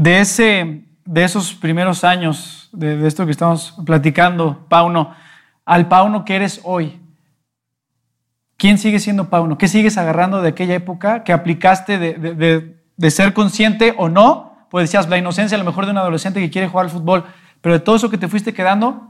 De, 0.04 0.20
ese, 0.20 0.84
de 1.06 1.24
esos 1.24 1.54
primeros 1.54 2.04
años, 2.04 2.68
de, 2.74 3.08
esto 3.08 3.24
que 3.24 3.32
estamos 3.32 3.74
platicando, 3.86 4.66
Pauno, 4.68 5.16
al 5.64 5.88
Pauno 5.88 6.26
que 6.26 6.36
eres 6.36 6.60
hoy, 6.66 7.00
¿quién 8.58 8.78
sigue 8.78 9.00
siendo 9.00 9.30
Pauno? 9.30 9.58
¿Qué 9.58 9.70
sigues 9.70 9.98
agarrando 9.98 10.42
de 10.42 10.50
aquella 10.50 10.74
época 10.74 11.24
que 11.24 11.32
aplicaste 11.32 12.00
de, 12.00 12.16
de, 12.16 12.84
de 12.98 13.12
ser 13.12 13.32
consciente 13.32 13.94
o 13.98 14.10
no? 14.10 14.68
Pues 14.70 14.90
decías, 14.90 15.08
la 15.08 15.18
inocencia 15.18 15.56
a 15.56 15.60
lo 15.60 15.64
mejor 15.64 15.86
de 15.86 15.92
un 15.92 15.98
adolescente 16.00 16.42
que 16.42 16.50
quiere 16.50 16.68
jugar 16.68 16.88
al 16.88 16.92
fútbol, 16.92 17.24
pero 17.62 17.76
de 17.76 17.80
todo 17.80 17.96
eso 17.96 18.10
que 18.10 18.18
te 18.18 18.28
fuiste 18.28 18.54
quedando, 18.54 19.08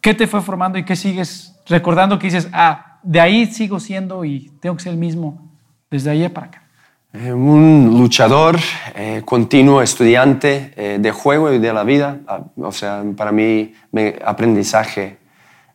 ¿qué 0.00 0.14
te 0.14 0.26
fue 0.26 0.40
formando 0.40 0.78
y 0.78 0.86
qué 0.86 0.96
sigues 0.96 1.60
recordando 1.66 2.18
que 2.18 2.28
dices, 2.28 2.48
ah, 2.54 3.00
de 3.02 3.20
ahí 3.20 3.44
sigo 3.44 3.80
siendo 3.80 4.24
y 4.24 4.50
tengo 4.60 4.76
que 4.76 4.82
ser 4.82 4.92
el 4.92 4.98
mismo 4.98 5.52
desde 5.90 6.08
ahí 6.08 6.26
para 6.30 6.46
acá? 6.46 6.62
Eh, 7.14 7.32
un 7.32 7.98
luchador, 7.98 8.58
eh, 8.94 9.20
continuo 9.24 9.82
estudiante 9.82 10.72
eh, 10.76 10.98
de 10.98 11.10
juego 11.12 11.52
y 11.52 11.58
de 11.58 11.72
la 11.72 11.84
vida. 11.84 12.20
Ah, 12.26 12.42
o 12.56 12.72
sea, 12.72 13.04
para 13.14 13.32
mí 13.32 13.74
mi 13.90 14.12
aprendizaje 14.24 15.18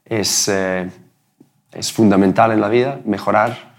es, 0.03 0.47
es 0.47 1.91
fundamental 1.91 2.51
en 2.51 2.61
la 2.61 2.69
vida, 2.69 2.99
mejorar. 3.05 3.75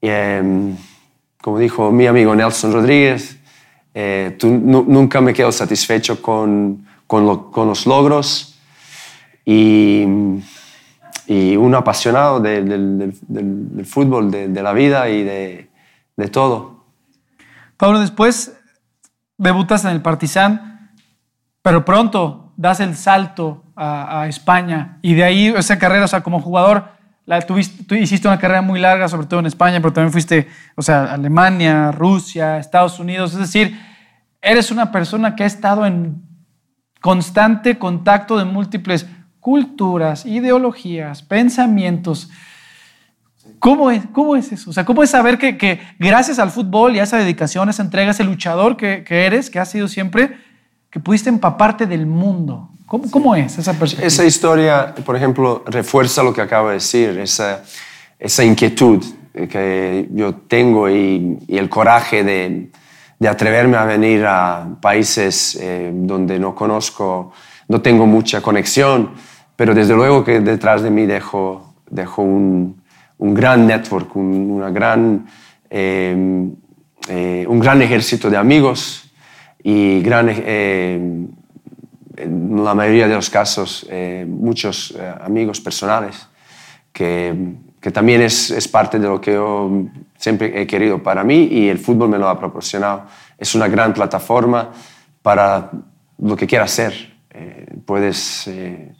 Y, 0.00 0.08
em, 0.08 0.76
como 1.42 1.58
dijo 1.58 1.90
mi 1.90 2.06
amigo 2.06 2.34
Nelson 2.34 2.72
Rodríguez, 2.72 3.36
tú, 4.38 4.48
nunca 4.48 5.20
me 5.20 5.32
quedo 5.32 5.50
satisfecho 5.50 6.20
con, 6.20 6.86
con, 7.06 7.50
con 7.50 7.68
los 7.68 7.86
logros 7.86 8.58
y 9.44 10.04
y 11.26 11.56
un 11.56 11.74
apasionado 11.74 12.38
del, 12.38 13.12
fútbol, 13.84 14.30
de, 14.30 14.62
la 14.62 14.72
vida 14.72 15.08
y 15.08 15.24
de, 15.24 15.68
todo. 16.30 16.75
Pablo, 17.76 18.00
después 18.00 18.58
debutas 19.38 19.84
en 19.84 19.90
el 19.90 20.02
Partizan, 20.02 20.92
pero 21.62 21.84
pronto 21.84 22.52
das 22.56 22.80
el 22.80 22.96
salto 22.96 23.64
a, 23.76 24.26
España 24.28 24.98
y 25.02 25.14
de 25.14 25.24
ahí 25.24 25.46
esa 25.48 25.78
carrera, 25.78 26.06
o 26.06 26.08
sea, 26.08 26.22
como 26.22 26.40
jugador, 26.40 26.88
tuviste, 27.46 27.84
tú 27.84 27.94
hiciste 27.94 28.26
una 28.26 28.38
carrera 28.38 28.62
muy 28.62 28.80
larga, 28.80 29.08
sobre 29.08 29.26
todo 29.26 29.40
en 29.40 29.46
España, 29.46 29.80
pero 29.80 29.92
también 29.92 30.12
fuiste, 30.12 30.48
o 30.74 30.82
sea, 30.82 31.12
Alemania, 31.12 31.92
Rusia, 31.92 32.58
Estados 32.58 32.98
Unidos, 32.98 33.34
es 33.34 33.40
decir, 33.40 33.78
eres 34.40 34.70
una 34.70 34.90
persona 34.90 35.36
que 35.36 35.42
ha 35.42 35.46
estado 35.46 35.84
en 35.84 36.22
constante 37.00 37.78
contacto 37.78 38.38
de 38.38 38.44
múltiples 38.44 39.06
culturas, 39.40 40.24
ideologías, 40.24 41.22
pensamientos. 41.22 42.30
¿Cómo 43.58 43.90
es, 43.90 44.02
¿Cómo 44.12 44.36
es 44.36 44.52
eso? 44.52 44.70
O 44.70 44.72
sea, 44.72 44.84
¿cómo 44.84 45.02
es 45.02 45.10
saber 45.10 45.38
que, 45.38 45.56
que 45.56 45.80
gracias 45.98 46.38
al 46.38 46.50
fútbol 46.50 46.96
y 46.96 47.00
a 47.00 47.04
esa 47.04 47.16
dedicación, 47.16 47.68
a 47.68 47.70
esa 47.70 47.82
entrega, 47.82 48.08
a 48.08 48.10
ese 48.12 48.24
luchador 48.24 48.76
que, 48.76 49.04
que 49.04 49.26
eres, 49.26 49.50
que 49.50 49.58
has 49.58 49.70
sido 49.70 49.88
siempre, 49.88 50.36
que 50.90 51.00
pudiste 51.00 51.28
empaparte 51.28 51.86
del 51.86 52.06
mundo? 52.06 52.70
¿Cómo, 52.86 53.10
cómo 53.10 53.34
es 53.34 53.58
esa 53.58 53.72
perspectiva? 53.72 54.06
Esa 54.06 54.24
historia, 54.24 54.94
por 55.04 55.16
ejemplo, 55.16 55.64
refuerza 55.66 56.22
lo 56.22 56.32
que 56.32 56.40
acabo 56.40 56.68
de 56.68 56.74
decir, 56.74 57.18
esa, 57.18 57.62
esa 58.18 58.44
inquietud 58.44 59.04
que 59.50 60.08
yo 60.12 60.34
tengo 60.34 60.88
y, 60.88 61.38
y 61.46 61.58
el 61.58 61.68
coraje 61.68 62.24
de, 62.24 62.70
de, 63.18 63.28
atreverme 63.28 63.76
a 63.76 63.84
venir 63.84 64.24
a 64.24 64.66
países 64.80 65.58
eh, 65.60 65.90
donde 65.92 66.38
no 66.38 66.54
conozco, 66.54 67.32
no 67.68 67.82
tengo 67.82 68.06
mucha 68.06 68.40
conexión, 68.40 69.10
pero 69.56 69.74
desde 69.74 69.94
luego 69.94 70.24
que 70.24 70.40
detrás 70.40 70.82
de 70.82 70.90
mí 70.90 71.04
dejo, 71.04 71.74
dejo 71.90 72.22
un, 72.22 72.80
un 73.18 73.34
gran 73.34 73.66
network, 73.66 74.14
un, 74.16 74.50
una 74.50 74.70
gran, 74.70 75.26
eh, 75.70 76.48
eh, 77.08 77.46
un 77.48 77.58
gran 77.58 77.82
ejército 77.82 78.30
de 78.30 78.36
amigos 78.36 79.10
y 79.62 80.00
gran, 80.00 80.28
eh, 80.30 81.26
en 82.16 82.64
la 82.64 82.74
mayoría 82.74 83.08
de 83.08 83.14
los 83.14 83.30
casos 83.30 83.86
eh, 83.90 84.26
muchos 84.28 84.94
eh, 84.98 85.14
amigos 85.20 85.60
personales 85.60 86.28
que, 86.92 87.54
que 87.80 87.90
también 87.90 88.22
es, 88.22 88.50
es, 88.50 88.66
parte 88.68 88.98
de 88.98 89.06
lo 89.06 89.20
que 89.20 89.34
yo 89.34 89.70
siempre 90.16 90.60
he 90.60 90.66
querido 90.66 91.02
para 91.02 91.22
mí 91.24 91.48
y 91.50 91.68
el 91.68 91.78
fútbol 91.78 92.08
me 92.08 92.18
lo 92.18 92.28
ha 92.28 92.38
proporcionado. 92.38 93.06
Es 93.38 93.54
una 93.54 93.68
gran 93.68 93.92
plataforma 93.92 94.72
para 95.22 95.70
lo 96.18 96.36
que 96.36 96.46
quieras 96.46 96.72
hacer. 96.72 97.16
Eh, 97.30 97.66
puedes, 97.84 98.46
eh, 98.48 98.94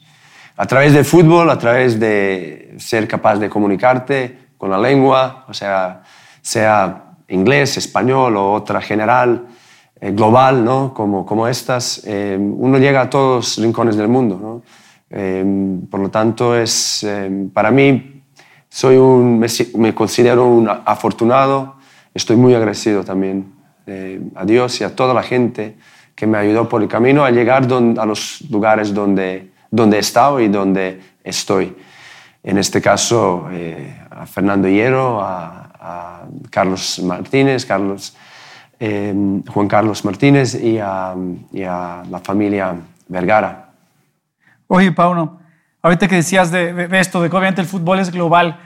a 0.57 0.67
través 0.67 0.93
del 0.93 1.05
fútbol, 1.05 1.51
a 1.51 1.59
través 1.59 2.01
de 2.01 2.75
ser 2.79 3.07
capaz 3.07 3.37
de 3.37 3.49
comunicarte 3.49 4.47
con 4.57 4.71
la 4.71 4.79
lengua, 4.79 5.45
o 5.49 5.55
sea, 5.55 6.03
sea 6.41 7.15
inglés, 7.29 7.77
español 7.77 8.37
o 8.37 8.53
otra 8.53 8.81
general, 8.81 9.47
eh, 10.01 10.13
global, 10.13 10.65
¿no? 10.65 10.95
como, 10.95 11.27
como 11.27 11.49
estas, 11.49 12.03
eh, 12.07 12.39
uno 12.39 12.79
llega 12.79 13.03
a 13.03 13.11
todos 13.11 13.57
los 13.57 13.65
rincones 13.65 13.97
del 13.97 14.09
mundo. 14.09 14.39
¿no? 14.41 14.63
Eh, 15.11 15.45
por 15.91 16.01
lo 16.01 16.11
tanto, 16.11 16.57
es, 16.57 17.07
para 17.53 17.71
mí, 17.71 18.23
soy 18.69 18.97
un, 18.97 19.39
me, 19.39 19.95
considero 19.95 20.47
un 20.47 20.69
afortunado, 20.69 21.77
estoy 22.15 22.37
muy 22.37 22.55
agradecido 22.55 23.05
también 23.05 23.55
a 24.35 24.45
Dios 24.45 24.81
y 24.81 24.85
a 24.85 24.97
toda 24.97 25.15
la 25.15 25.23
gente 25.23 25.77
que 26.15 26.27
me 26.27 26.39
ayudó 26.39 26.69
por 26.69 26.83
el 26.83 26.89
camino 26.89 27.25
a 27.25 27.31
llegar 27.31 27.69
a 27.73 28.07
los 28.07 28.43
lugares 28.51 28.93
donde, 28.93 29.53
donde 29.76 29.99
he 29.99 30.00
estado 30.00 30.40
y 30.40 30.49
donde 30.49 31.00
estoy. 31.23 31.76
En 32.42 32.59
este 32.59 32.80
caso, 32.80 33.49
a 34.11 34.26
Fernando 34.26 34.68
Hierro, 34.68 35.21
a, 35.21 35.71
a 35.80 36.23
Carlos 36.50 37.00
Martínez, 37.00 37.66
Carlos 37.66 38.16
eh, 38.78 39.14
Juan 39.49 39.68
Carlos 39.68 40.04
Martínez 40.04 40.54
y 40.54 40.78
a, 40.78 41.14
y 41.50 41.62
a, 41.62 42.02
la 42.11 42.18
familia 42.18 42.76
Vergara. 43.09 43.71
Oye, 44.66 44.92
Pauno, 44.92 45.40
ahorita 45.80 46.06
que 46.09 46.16
decías 46.16 46.50
de, 46.50 46.75
de, 46.75 46.88
de, 46.88 47.00
esto, 47.00 47.23
de 47.23 47.30
que 47.30 47.37
obviamente 47.37 47.62
el 47.62 47.66
fútbol 47.66 48.00
es 48.00 48.11
global, 48.11 48.59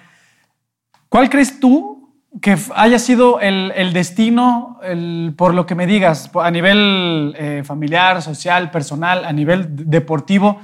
¿cuál 1.08 1.30
crees 1.30 1.60
tú 1.60 2.12
que 2.42 2.56
haya 2.74 2.98
sido 2.98 3.38
el, 3.38 3.72
el 3.76 3.92
destino, 3.92 4.80
el, 4.82 5.32
por 5.36 5.54
lo 5.54 5.64
que 5.66 5.76
me 5.76 5.86
digas, 5.86 6.30
a 6.34 6.50
nivel 6.50 7.34
eh, 7.38 7.62
familiar, 7.64 8.20
social, 8.20 8.72
personal, 8.72 9.24
a 9.24 9.32
nivel 9.32 9.66
deportivo, 9.88 10.60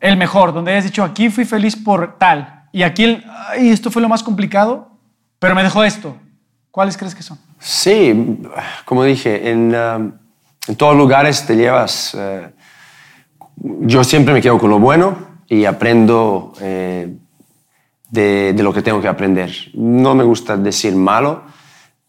el 0.00 0.16
mejor, 0.16 0.52
donde 0.52 0.72
hayas 0.72 0.84
dicho, 0.84 1.04
aquí 1.04 1.30
fui 1.30 1.44
feliz 1.44 1.76
por 1.76 2.18
tal, 2.18 2.66
y 2.72 2.82
aquí, 2.82 3.04
el, 3.04 3.24
esto 3.56 3.90
fue 3.90 4.02
lo 4.02 4.08
más 4.08 4.22
complicado, 4.22 4.90
pero 5.38 5.54
me 5.54 5.62
dejó 5.62 5.84
esto? 5.84 6.16
¿Cuáles 6.70 6.96
crees 6.96 7.14
que 7.14 7.22
son? 7.22 7.38
Sí, 7.58 8.38
como 8.84 9.04
dije, 9.04 9.50
en, 9.50 9.74
en 9.74 10.76
todos 10.76 10.96
lugares 10.96 11.46
te 11.46 11.56
llevas... 11.56 12.14
Uh, 12.14 12.48
yo 13.60 14.04
siempre 14.04 14.32
me 14.32 14.40
quedo 14.40 14.58
con 14.58 14.70
lo 14.70 14.78
bueno 14.78 15.18
y 15.48 15.64
aprendo 15.64 16.52
eh, 16.60 17.16
de, 18.10 18.54
lo 18.58 18.72
que 18.72 18.82
tengo 18.82 19.00
que 19.00 19.08
aprender. 19.08 19.52
No 19.74 20.14
me 20.14 20.24
gusta 20.24 20.56
decir 20.56 20.94
malo, 20.94 21.42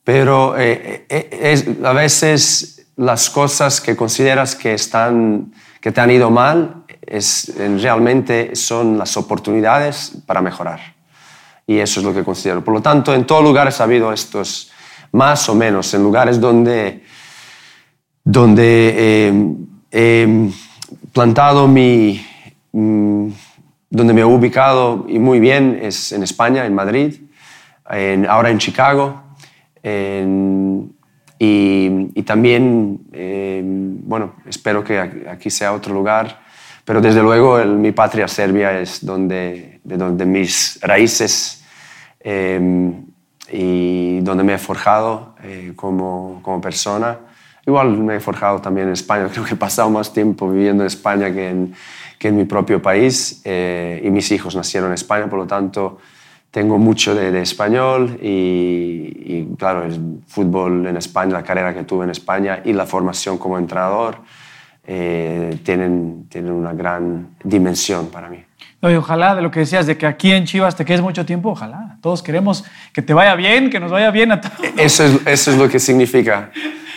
pero 0.03 0.57
eh, 0.57 1.05
eh, 1.09 1.79
a 1.83 1.93
veces 1.93 2.87
las 2.95 3.29
cosas 3.29 3.81
que 3.81 3.95
consideras 3.95 4.55
que, 4.55 4.73
están, 4.73 5.53
que 5.81 5.91
te 5.91 6.01
han 6.01 6.11
ido 6.11 6.29
mal 6.29 6.78
es, 7.09 7.51
realmente 7.57 8.55
son 8.55 8.97
las 8.97 9.17
oportunidades 9.17 10.13
para 10.25 10.41
mejorar. 10.41 10.79
Y 11.65 11.79
eso 11.79 11.99
es 11.99 12.05
lo 12.05 12.13
que 12.13 12.23
considero. 12.23 12.63
Por 12.63 12.73
lo 12.73 12.81
tanto, 12.81 13.13
en 13.13 13.25
todos 13.25 13.43
lugares 13.43 13.81
ha 13.81 13.83
habido 13.83 14.13
estos 14.13 14.71
más 15.11 15.49
o 15.49 15.55
menos, 15.55 15.93
en 15.93 16.03
lugares 16.03 16.39
donde, 16.39 17.03
donde 18.23 18.93
eh, 18.97 19.55
he 19.91 20.49
plantado 21.11 21.67
mi, 21.67 22.23
mm, 22.71 23.27
donde 23.89 24.13
me 24.13 24.21
he 24.21 24.25
ubicado 24.25 25.05
y 25.07 25.17
muy 25.17 25.39
bien 25.39 25.79
es 25.81 26.11
en 26.11 26.23
España, 26.23 26.65
en 26.65 26.75
Madrid, 26.75 27.15
en, 27.89 28.27
ahora 28.27 28.51
en 28.51 28.59
Chicago, 28.59 29.23
y, 31.41 32.21
también, 32.23 32.99
eh, 33.13 33.61
bueno, 33.63 34.35
espero 34.45 34.83
que 34.83 34.99
aquí 34.99 35.49
sea 35.49 35.73
otro 35.73 35.93
lugar, 35.93 36.41
pero 36.89 37.01
desde 37.01 37.21
luego 37.21 37.59
el, 37.59 37.75
mi 37.75 37.91
patria 37.91 38.27
Serbia 38.27 38.79
es 38.79 39.05
donde, 39.05 39.79
de 39.83 39.95
donde 39.95 40.25
mis 40.25 40.79
raíces 40.81 41.63
eh, 42.19 42.91
y 43.51 44.21
donde 44.21 44.43
me 44.43 44.55
he 44.55 44.57
forjado 44.57 45.35
eh, 45.43 45.73
como, 45.75 46.39
como, 46.41 46.59
persona. 46.59 47.19
Igual 47.67 47.95
me 47.99 48.15
he 48.15 48.19
forjado 48.19 48.59
también 48.59 48.87
en 48.87 48.93
España, 48.93 49.29
creo 49.31 49.45
que 49.45 49.53
he 49.53 49.55
pasado 49.55 49.91
más 49.91 50.11
tiempo 50.11 50.49
viviendo 50.49 50.81
en 50.81 50.87
España 50.87 51.31
que 51.31 51.49
en, 51.49 51.75
que 52.17 52.29
en 52.29 52.37
mi 52.37 52.45
propio 52.45 52.81
país 52.81 53.43
eh, 53.45 54.01
y 54.03 54.09
mis 54.09 54.31
hijos 54.31 54.55
nacieron 54.55 54.89
en 54.89 54.95
España, 54.95 55.29
por 55.29 55.37
lo 55.37 55.45
tanto 55.45 55.99
tengo 56.49 56.79
mucho 56.79 57.13
de, 57.13 57.31
de 57.31 57.43
español 57.43 58.17
y, 58.19 59.13
y, 59.15 59.55
claro, 59.59 59.83
el 59.85 60.23
fútbol 60.25 60.87
en 60.87 60.97
España, 60.97 61.33
la 61.33 61.43
carrera 61.43 61.71
que 61.71 61.83
tuve 61.83 62.05
en 62.05 62.09
España 62.09 62.63
y 62.65 62.73
la 62.73 62.87
formación 62.87 63.37
como 63.37 63.59
entrenador 63.59 64.23
eh, 64.91 65.59
tienen, 65.61 66.25
tienen 66.29 66.51
una 66.51 66.73
gran 66.73 67.35
dimensión 67.43 68.07
para 68.07 68.27
mí. 68.27 68.43
No, 68.81 68.89
y 68.89 68.95
ojalá 68.95 69.35
de 69.35 69.43
lo 69.43 69.51
que 69.51 69.59
decías, 69.59 69.85
de 69.85 69.95
que 69.99 70.07
aquí 70.07 70.31
en 70.31 70.45
Chivas 70.45 70.75
te 70.75 70.83
quedes 70.83 71.01
mucho 71.01 71.27
tiempo, 71.27 71.51
ojalá. 71.51 71.97
Todos 72.01 72.23
queremos 72.23 72.65
que 72.91 73.03
te 73.03 73.13
vaya 73.13 73.35
bien, 73.35 73.69
que 73.69 73.79
nos 73.79 73.91
vaya 73.91 74.09
bien 74.09 74.31
a 74.31 74.41
todos. 74.41 74.55
Eso 74.77 75.03
es, 75.03 75.27
eso 75.27 75.51
es 75.51 75.57
lo 75.59 75.69
que 75.69 75.77
significa 75.77 76.49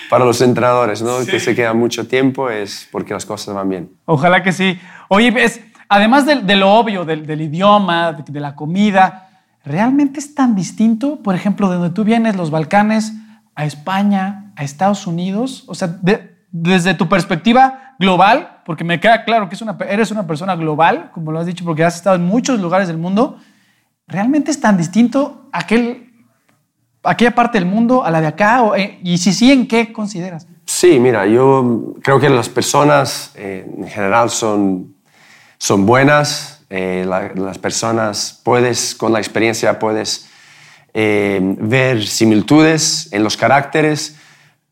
para 0.09 0.25
los 0.25 0.41
entrenadores, 0.41 1.03
¿no? 1.03 1.21
Sí. 1.21 1.33
Que 1.33 1.39
se 1.39 1.55
queda 1.55 1.75
mucho 1.75 2.07
tiempo 2.07 2.49
es 2.49 2.89
porque 2.91 3.13
las 3.13 3.27
cosas 3.27 3.55
van 3.55 3.69
bien. 3.69 3.91
Ojalá 4.07 4.43
que 4.43 4.53
sí. 4.53 4.81
Oye, 5.09 5.31
es, 5.45 5.61
además 5.87 6.25
de, 6.25 6.37
de 6.37 6.57
lo 6.57 6.73
obvio, 6.73 7.05
del, 7.05 7.27
del 7.27 7.43
idioma, 7.43 8.15
de, 8.15 8.25
de, 8.27 8.41
la 8.41 8.55
comida, 8.55 9.29
¿realmente 9.67 10.19
es 10.19 10.35
tan 10.35 10.55
distinto, 10.55 11.19
por 11.23 11.35
ejemplo, 11.35 11.69
de 11.69 11.77
donde 11.77 11.91
tú 11.91 12.05
vienes, 12.05 12.37
los 12.37 12.51
Balcanes, 12.51 13.13
a 13.55 13.67
España, 13.67 14.53
a 14.57 14.65
Estados 14.65 15.07
Unidos? 15.07 15.65
O 15.67 15.75
sea, 15.75 15.89
de, 15.89 16.32
desde 16.53 16.93
tu 16.93 17.09
perspectiva 17.09 17.95
global, 17.99 18.61
porque 18.67 18.85
me 18.85 19.01
queda 19.01 19.25
claro 19.25 19.49
que 19.49 19.57
eres 19.89 20.11
una 20.11 20.27
persona 20.27 20.55
global, 20.55 21.11
como 21.13 21.33
lo 21.33 21.41
has 21.41 21.47
dicho, 21.47 21.65
porque 21.65 21.83
has 21.83 21.97
estado 21.97 22.17
en 22.17 22.25
muchos 22.25 22.61
lugares 22.61 22.89
del 22.89 22.99
mundo, 22.99 23.39
¿realmente 24.07 24.51
es 24.51 24.61
tan 24.61 24.77
distinto 24.77 25.49
aquel, 25.51 26.13
aquella 27.03 27.35
parte 27.35 27.59
del 27.59 27.67
mundo 27.67 28.05
a 28.05 28.11
la 28.11 28.21
de 28.21 28.27
acá? 28.27 28.63
Eh, 28.77 29.01
y 29.03 29.17
si 29.17 29.33
sí, 29.33 29.51
¿en 29.51 29.67
qué 29.67 29.93
consideras? 29.95 30.47
Sí, 30.67 30.99
mira, 31.01 31.27
yo 31.27 31.95
creo 32.03 32.21
que 32.21 32.29
las 32.29 32.51
personas 32.51 33.33
eh, 33.35 33.67
en 33.79 33.89
general 33.89 34.29
son, 34.29 34.95
son 35.57 35.87
buenas, 35.87 36.65
eh, 36.69 37.05
la, 37.07 37.33
las 37.35 37.57
personas 37.57 38.41
puedes, 38.45 38.95
con 38.95 39.13
la 39.13 39.19
experiencia 39.19 39.79
puedes 39.79 40.29
ver 40.95 42.07
similitudes 42.07 43.11
en 43.15 43.25
los 43.25 43.39
caracteres, 43.39 44.19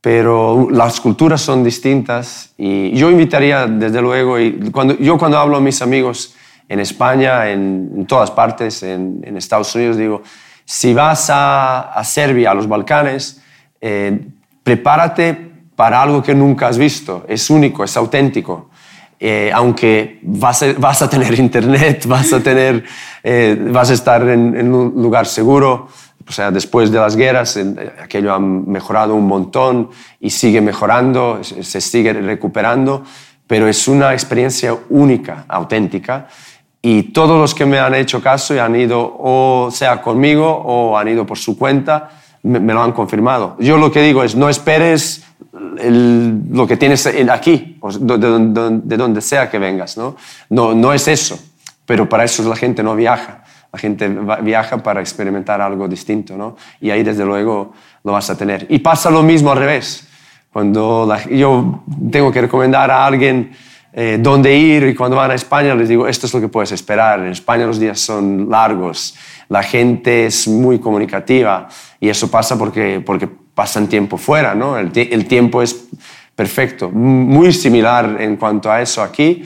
pero 0.00 0.68
las 0.70 1.00
culturas 1.00 1.40
son 1.40 1.62
distintas 1.62 2.52
y 2.56 2.96
yo 2.96 3.10
invitaría 3.10 3.66
desde 3.66 4.00
luego, 4.00 4.38
y 4.38 4.70
cuando, 4.70 4.96
yo 4.98 5.18
cuando 5.18 5.38
hablo 5.38 5.56
a 5.56 5.60
mis 5.60 5.82
amigos 5.82 6.34
en 6.68 6.80
España, 6.80 7.50
en, 7.50 8.06
todas 8.06 8.30
partes, 8.30 8.82
en, 8.82 9.36
Estados 9.36 9.74
Unidos, 9.74 9.96
digo, 9.96 10.22
si 10.64 10.94
vas 10.94 11.28
a, 11.28 11.92
a 11.92 12.04
Serbia, 12.04 12.52
a 12.52 12.54
los 12.54 12.68
Balcanes, 12.68 13.42
eh, 13.80 14.26
prepárate 14.62 15.50
para 15.76 16.00
algo 16.00 16.22
que 16.22 16.34
nunca 16.34 16.68
has 16.68 16.78
visto, 16.78 17.24
es 17.28 17.50
único, 17.50 17.84
es 17.84 17.96
auténtico. 17.96 18.70
Eh, 19.22 19.50
aunque 19.52 20.18
vas 20.22 20.62
a, 20.62 20.72
vas 20.78 21.02
a, 21.02 21.10
tener 21.10 21.34
internet, 21.38 22.06
vas 22.06 22.32
a, 22.32 22.40
tener, 22.40 22.84
eh, 23.22 23.54
vas 23.70 23.90
a 23.90 23.94
estar 23.94 24.26
en 24.26 24.72
un 24.72 24.94
lugar 25.02 25.26
seguro, 25.26 25.88
o 26.30 26.32
sea, 26.32 26.52
después 26.52 26.92
de 26.92 26.98
las 27.00 27.16
guerras, 27.16 27.58
aquello 28.00 28.32
ha 28.32 28.38
mejorado 28.38 29.16
un 29.16 29.26
montón 29.26 29.90
y 30.20 30.30
sigue 30.30 30.60
mejorando, 30.60 31.40
se 31.42 31.80
sigue 31.80 32.12
recuperando, 32.12 33.02
pero 33.48 33.66
es 33.66 33.88
una 33.88 34.12
experiencia 34.12 34.76
única, 34.90 35.44
auténtica. 35.48 36.28
y 36.82 37.02
todos 37.12 37.36
los 37.38 37.52
que 37.54 37.66
me 37.66 37.78
han 37.80 37.94
hecho 37.96 38.22
caso 38.22 38.54
y 38.54 38.58
han 38.58 38.74
ido 38.76 39.00
o 39.18 39.70
sea 39.72 40.00
conmigo 40.00 40.46
o 40.48 40.96
han 40.96 41.08
ido 41.08 41.26
por 41.26 41.36
su 41.36 41.58
cuenta, 41.58 42.08
me, 42.44 42.58
me 42.60 42.72
lo 42.72 42.80
han 42.82 42.92
confirmado. 42.92 43.56
Yo 43.58 43.76
lo 43.76 43.90
que 43.90 44.00
digo 44.00 44.22
es, 44.22 44.34
no 44.36 44.48
esperes 44.48 45.24
el- 45.78 46.42
lo 46.52 46.66
que 46.66 46.76
tienes 46.76 47.04
en- 47.06 47.28
aquí, 47.28 47.76
de, 48.00 48.18
de- 48.18 48.80
de 48.84 48.96
donde 48.96 49.20
sea 49.20 49.50
que 49.50 49.58
vengas, 49.58 49.96
¿no? 49.98 50.14
¿no? 50.48 50.72
No 50.74 50.92
es 50.92 51.08
eso, 51.08 51.38
pero 51.84 52.08
para 52.08 52.22
eso 52.24 52.48
la 52.48 52.56
gente 52.56 52.82
no 52.84 52.94
viaja. 52.94 53.42
La 53.72 53.78
gente 53.78 54.08
viaja 54.42 54.78
para 54.78 55.00
experimentar 55.00 55.60
algo 55.60 55.86
distinto, 55.86 56.36
¿no? 56.36 56.56
Y 56.80 56.90
ahí 56.90 57.02
desde 57.02 57.24
luego 57.24 57.72
lo 58.02 58.12
vas 58.12 58.28
a 58.30 58.36
tener. 58.36 58.66
Y 58.68 58.80
pasa 58.80 59.10
lo 59.10 59.22
mismo 59.22 59.52
al 59.52 59.58
revés. 59.58 60.08
Cuando 60.52 61.08
yo 61.30 61.84
tengo 62.10 62.32
que 62.32 62.40
recomendar 62.40 62.90
a 62.90 63.06
alguien 63.06 63.52
eh, 63.92 64.18
dónde 64.20 64.56
ir 64.56 64.84
y 64.84 64.94
cuando 64.94 65.16
van 65.16 65.30
a 65.30 65.34
España 65.34 65.74
les 65.74 65.88
digo, 65.88 66.08
esto 66.08 66.26
es 66.26 66.34
lo 66.34 66.40
que 66.40 66.48
puedes 66.48 66.72
esperar. 66.72 67.20
En 67.20 67.28
España 67.28 67.66
los 67.66 67.78
días 67.78 68.00
son 68.00 68.48
largos, 68.50 69.16
la 69.48 69.62
gente 69.62 70.26
es 70.26 70.48
muy 70.48 70.78
comunicativa 70.78 71.68
y 72.00 72.08
eso 72.08 72.30
pasa 72.30 72.58
porque, 72.58 73.00
porque 73.04 73.28
pasan 73.54 73.88
tiempo 73.88 74.16
fuera, 74.16 74.54
¿no? 74.54 74.76
El 74.76 75.26
tiempo 75.26 75.62
es 75.62 75.88
perfecto, 76.34 76.88
muy 76.90 77.52
similar 77.52 78.16
en 78.20 78.36
cuanto 78.36 78.70
a 78.70 78.80
eso 78.80 79.02
aquí 79.02 79.44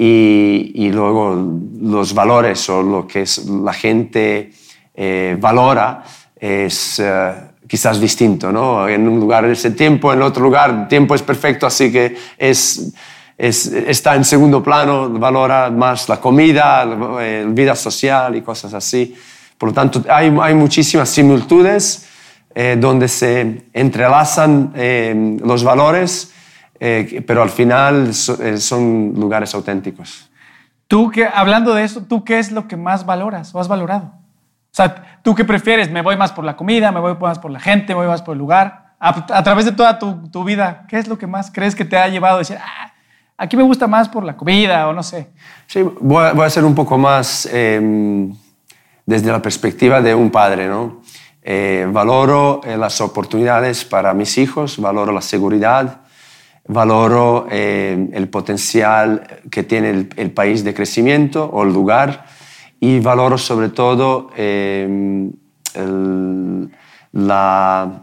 y, 0.00 0.70
y 0.76 0.92
luego 0.92 1.58
los 1.82 2.14
valores 2.14 2.68
o 2.70 2.82
lo 2.84 3.04
que 3.04 3.22
es 3.22 3.44
la 3.46 3.72
gente 3.72 4.52
eh, 4.94 5.36
valora 5.40 6.04
es 6.38 7.00
eh, 7.00 7.32
quizás 7.66 7.98
distinto, 8.00 8.52
¿no? 8.52 8.88
En 8.88 9.08
un 9.08 9.18
lugar 9.18 9.44
es 9.46 9.64
el 9.64 9.74
tiempo, 9.74 10.12
en 10.12 10.22
otro 10.22 10.44
lugar 10.44 10.70
el 10.70 10.86
tiempo 10.88 11.16
es 11.16 11.22
perfecto, 11.22 11.66
así 11.66 11.90
que 11.90 12.16
es, 12.38 12.92
es- 13.36 13.66
está 13.66 14.14
en 14.14 14.24
segundo 14.24 14.62
plano, 14.62 15.10
valora 15.10 15.68
más 15.68 16.08
la 16.08 16.20
comida, 16.20 16.84
la 16.84 17.44
vida 17.48 17.74
social 17.74 18.36
y 18.36 18.42
cosas 18.42 18.74
así. 18.74 19.16
Por 19.58 19.70
lo 19.70 19.74
tanto, 19.74 20.04
hay, 20.08 20.32
hay 20.40 20.54
muchísimas 20.54 21.08
similitudes 21.08 22.06
eh, 22.54 22.76
donde 22.78 23.08
se 23.08 23.64
entrelazan 23.72 24.72
eh, 24.76 25.36
los 25.44 25.64
valores, 25.64 26.30
eh, 26.80 27.22
pero 27.26 27.42
al 27.42 27.50
final 27.50 28.14
so- 28.14 28.42
eh, 28.42 28.58
son 28.58 29.12
lugares 29.16 29.54
auténticos. 29.54 30.30
Tú 30.86 31.10
que, 31.10 31.26
hablando 31.26 31.74
de 31.74 31.84
eso, 31.84 32.02
¿tú 32.02 32.24
qué 32.24 32.38
es 32.38 32.50
lo 32.52 32.66
que 32.66 32.76
más 32.76 33.04
valoras 33.04 33.54
o 33.54 33.60
has 33.60 33.68
valorado? 33.68 34.06
O 34.70 34.74
sea, 34.78 35.20
¿tú 35.22 35.34
qué 35.34 35.44
prefieres? 35.44 35.90
¿Me 35.90 36.02
voy 36.02 36.16
más 36.16 36.32
por 36.32 36.44
la 36.44 36.56
comida? 36.56 36.92
¿Me 36.92 37.00
voy 37.00 37.14
más 37.20 37.38
por 37.38 37.50
la 37.50 37.60
gente? 37.60 37.88
¿Me 37.94 38.00
voy 38.00 38.06
más 38.06 38.22
por 38.22 38.32
el 38.34 38.38
lugar? 38.38 38.94
A, 39.00 39.10
a 39.38 39.42
través 39.42 39.64
de 39.64 39.72
toda 39.72 39.98
tu, 39.98 40.28
tu 40.30 40.44
vida, 40.44 40.84
¿qué 40.88 40.98
es 40.98 41.08
lo 41.08 41.18
que 41.18 41.26
más 41.26 41.50
crees 41.50 41.74
que 41.74 41.84
te 41.84 41.96
ha 41.96 42.08
llevado 42.08 42.36
a 42.36 42.38
decir, 42.40 42.56
ah, 42.60 42.92
aquí 43.36 43.56
me 43.56 43.62
gusta 43.62 43.86
más 43.86 44.08
por 44.08 44.24
la 44.24 44.36
comida 44.36 44.88
o 44.88 44.92
no 44.92 45.02
sé? 45.02 45.28
Sí, 45.66 45.82
voy 46.00 46.24
a, 46.24 46.32
voy 46.32 46.46
a 46.46 46.50
ser 46.50 46.64
un 46.64 46.74
poco 46.74 46.96
más 46.98 47.48
eh, 47.52 48.28
desde 49.06 49.30
la 49.30 49.40
perspectiva 49.42 50.00
de 50.00 50.14
un 50.14 50.30
padre, 50.30 50.68
¿no? 50.68 51.00
Eh, 51.42 51.86
valoro 51.90 52.60
eh, 52.64 52.76
las 52.76 53.00
oportunidades 53.00 53.84
para 53.84 54.12
mis 54.14 54.36
hijos, 54.38 54.78
valoro 54.78 55.12
la 55.12 55.22
seguridad, 55.22 56.00
valoro 56.68 57.46
eh, 57.50 58.08
el 58.12 58.28
potencial 58.28 59.26
que 59.50 59.62
tiene 59.64 59.90
el, 59.90 60.08
el 60.16 60.30
país 60.30 60.62
de 60.64 60.74
crecimiento 60.74 61.44
o 61.44 61.62
el 61.64 61.72
lugar 61.72 62.26
y 62.80 63.00
valoro 63.00 63.36
sobre 63.38 63.70
todo 63.70 64.30
eh, 64.36 65.30
el- 65.74 66.70
la, 67.12 68.02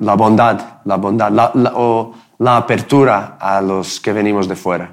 la 0.00 0.14
bondad, 0.14 0.60
la 0.84 0.96
bondad 0.96 1.30
la, 1.30 1.50
la- 1.54 1.72
o 1.76 2.14
la 2.38 2.56
apertura 2.56 3.36
a 3.40 3.60
los 3.60 4.00
que 4.00 4.12
venimos 4.12 4.48
de 4.48 4.56
fuera. 4.56 4.92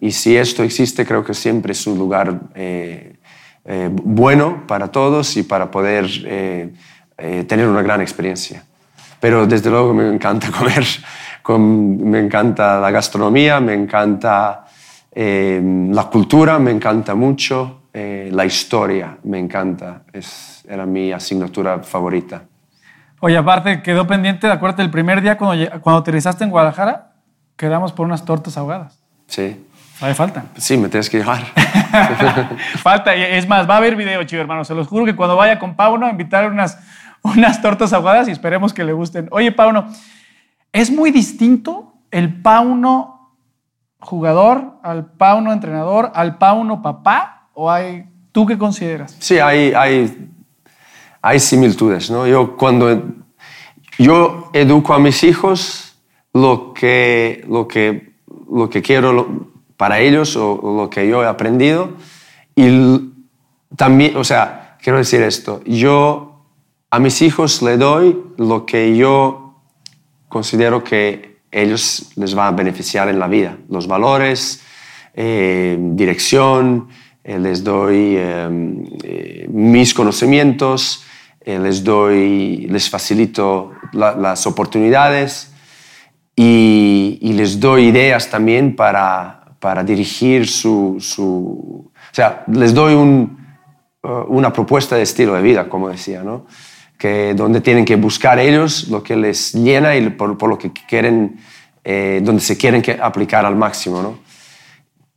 Y 0.00 0.10
si 0.12 0.36
esto 0.36 0.62
existe, 0.62 1.04
creo 1.04 1.22
que 1.24 1.34
siempre 1.34 1.72
es 1.72 1.86
un 1.86 1.98
lugar 1.98 2.40
eh, 2.54 3.16
eh, 3.64 3.90
bueno 3.92 4.66
para 4.66 4.88
todos 4.90 5.36
y 5.36 5.42
para 5.42 5.70
poder 5.70 6.06
eh, 6.24 6.72
eh, 7.18 7.44
tener 7.46 7.68
una 7.68 7.82
gran 7.82 8.00
experiencia. 8.00 8.64
Pero 9.20 9.46
desde 9.46 9.70
luego 9.70 9.92
me 9.92 10.08
encanta 10.08 10.50
comer, 10.58 10.84
con- 11.52 11.96
me 12.10 12.18
encanta 12.18 12.78
la 12.78 12.90
gastronomía, 12.90 13.58
me 13.58 13.72
encanta 13.72 14.66
eh, 15.10 15.58
la 15.90 16.04
cultura, 16.04 16.58
me 16.58 16.70
encanta 16.70 17.14
mucho, 17.14 17.84
eh, 17.90 18.28
la 18.30 18.44
historia, 18.44 19.16
me 19.24 19.38
encanta, 19.38 20.02
es, 20.12 20.62
era 20.68 20.84
mi 20.84 21.10
asignatura 21.10 21.78
favorita. 21.78 22.42
Oye, 23.20 23.38
aparte, 23.38 23.80
quedó 23.82 24.06
pendiente, 24.06 24.46
de 24.46 24.52
acuérdate, 24.52 24.82
el 24.82 24.90
primer 24.90 25.22
día 25.22 25.38
cuando, 25.38 25.70
cuando 25.80 26.00
aterrizaste 26.00 26.44
en 26.44 26.50
Guadalajara, 26.50 27.12
quedamos 27.56 27.92
por 27.94 28.04
unas 28.04 28.26
tortas 28.26 28.58
ahogadas. 28.58 28.98
Sí, 29.26 29.64
Todavía 29.98 30.14
faltan. 30.14 30.48
sí, 30.58 30.76
me 30.76 30.90
tienes 30.90 31.08
que 31.08 31.16
llevar. 31.16 31.40
Falta, 32.82 33.16
y 33.16 33.22
es 33.22 33.48
más, 33.48 33.66
va 33.68 33.74
a 33.74 33.76
haber 33.78 33.96
video, 33.96 34.22
chivo, 34.24 34.42
hermano. 34.42 34.64
Se 34.64 34.74
los 34.74 34.86
juro 34.86 35.06
que 35.06 35.16
cuando 35.16 35.34
vaya 35.34 35.58
con 35.58 35.74
Pauno, 35.74 36.08
invitar 36.10 36.50
unas, 36.52 36.78
unas 37.22 37.62
tortas 37.62 37.92
ahogadas 37.94 38.28
y 38.28 38.32
esperemos 38.32 38.74
que 38.74 38.84
le 38.84 38.92
gusten. 38.92 39.28
Oye, 39.32 39.50
Pauno, 39.50 39.88
¿es 40.72 40.90
muy 40.90 41.10
distinto 41.10 41.94
el 42.10 42.40
Pauno 42.40 43.34
jugador 44.00 44.78
al 44.82 45.06
Pauno 45.12 45.52
entrenador, 45.52 46.10
al 46.14 46.38
Pauno 46.38 46.82
papá? 46.82 47.48
¿O 47.54 47.70
hay, 47.70 48.06
tú 48.32 48.46
qué 48.46 48.56
consideras? 48.56 49.16
Sí, 49.18 49.38
hay, 49.38 49.72
hay, 49.74 50.30
hay 51.20 51.40
similitudes, 51.40 52.10
¿no? 52.10 52.26
Yo 52.26 52.56
cuando 52.56 53.02
yo 53.98 54.50
educo 54.52 54.94
a 54.94 54.98
mis 54.98 55.24
hijos 55.24 55.96
lo 56.32 56.72
que, 56.72 57.44
lo 57.48 57.66
que, 57.66 58.14
lo 58.50 58.70
que 58.70 58.80
quiero 58.80 59.48
para 59.76 60.00
ellos 60.00 60.36
o, 60.36 60.60
lo 60.76 60.90
que 60.90 61.08
yo 61.08 61.22
he 61.22 61.26
aprendido 61.26 61.90
y 62.54 63.12
también, 63.76 64.16
o 64.16 64.24
sea, 64.24 64.76
quiero 64.82 64.98
decir 64.98 65.22
esto, 65.22 65.60
yo 65.64 66.44
a 66.90 66.98
mis 66.98 67.22
hijos 67.22 67.62
le 67.62 67.76
doy 67.76 68.18
lo 68.36 68.66
que 68.66 68.96
yo 68.96 69.47
considero 70.28 70.82
que 70.84 71.38
ellos 71.50 72.10
les 72.16 72.36
va 72.36 72.48
a 72.48 72.50
beneficiar 72.52 73.08
en 73.08 73.18
la 73.18 73.26
vida, 73.28 73.56
los 73.68 73.86
valores, 73.86 74.62
eh, 75.14 75.76
dirección, 75.80 76.88
eh, 77.24 77.38
les 77.38 77.64
doy 77.64 78.14
eh, 78.16 78.48
eh, 79.02 79.46
mis 79.50 79.94
conocimientos, 79.94 81.04
eh, 81.40 81.58
les 81.58 81.82
doy, 81.82 82.66
les 82.68 82.88
facilito 82.90 83.72
la- 83.92 84.14
las 84.14 84.46
oportunidades 84.46 85.50
y, 86.36 87.18
y 87.22 87.32
les 87.32 87.58
doy 87.58 87.86
ideas 87.88 88.30
también 88.30 88.76
para, 88.76 89.56
para 89.58 89.82
dirigir 89.82 90.46
su, 90.46 90.96
su- 91.00 91.90
o 91.90 92.14
sea, 92.14 92.44
les 92.52 92.72
doy 92.74 92.94
un, 92.94 93.38
una 94.28 94.52
propuesta 94.52 94.96
de 94.96 95.02
estilo 95.02 95.34
de 95.34 95.42
vida, 95.42 95.68
como 95.68 95.88
decía, 95.88 96.22
¿no? 96.22 96.46
Que 96.98 97.32
donde 97.34 97.60
tienen 97.60 97.84
que 97.84 97.96
buscar 97.96 98.38
ellos 98.38 98.88
lo 98.88 99.02
que 99.02 99.16
les 99.16 99.54
llena 99.54 99.96
y 99.96 100.10
por, 100.10 100.36
por 100.36 100.50
lo 100.50 100.58
que 100.58 100.72
quieren, 100.72 101.38
eh, 101.84 102.20
donde 102.22 102.42
se 102.42 102.58
quieren 102.58 102.82
que 102.82 102.98
aplicar 103.00 103.46
al 103.46 103.54
máximo, 103.54 104.02
¿no? 104.02 104.18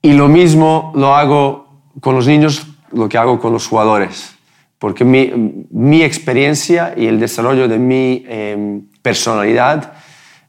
Y 0.01 0.13
lo 0.13 0.27
mismo 0.27 0.91
lo 0.95 1.15
hago 1.15 1.81
con 1.99 2.15
los 2.15 2.27
niños, 2.27 2.67
lo 2.91 3.09
que 3.09 3.17
hago 3.17 3.39
con 3.39 3.51
los 3.51 3.67
jugadores, 3.67 4.35
porque 4.79 5.03
mi, 5.03 5.65
mi 5.71 6.03
experiencia 6.03 6.93
y 6.95 7.07
el 7.07 7.19
desarrollo 7.19 7.67
de 7.67 7.77
mi 7.77 8.23
eh, 8.27 8.81
personalidad 9.01 9.93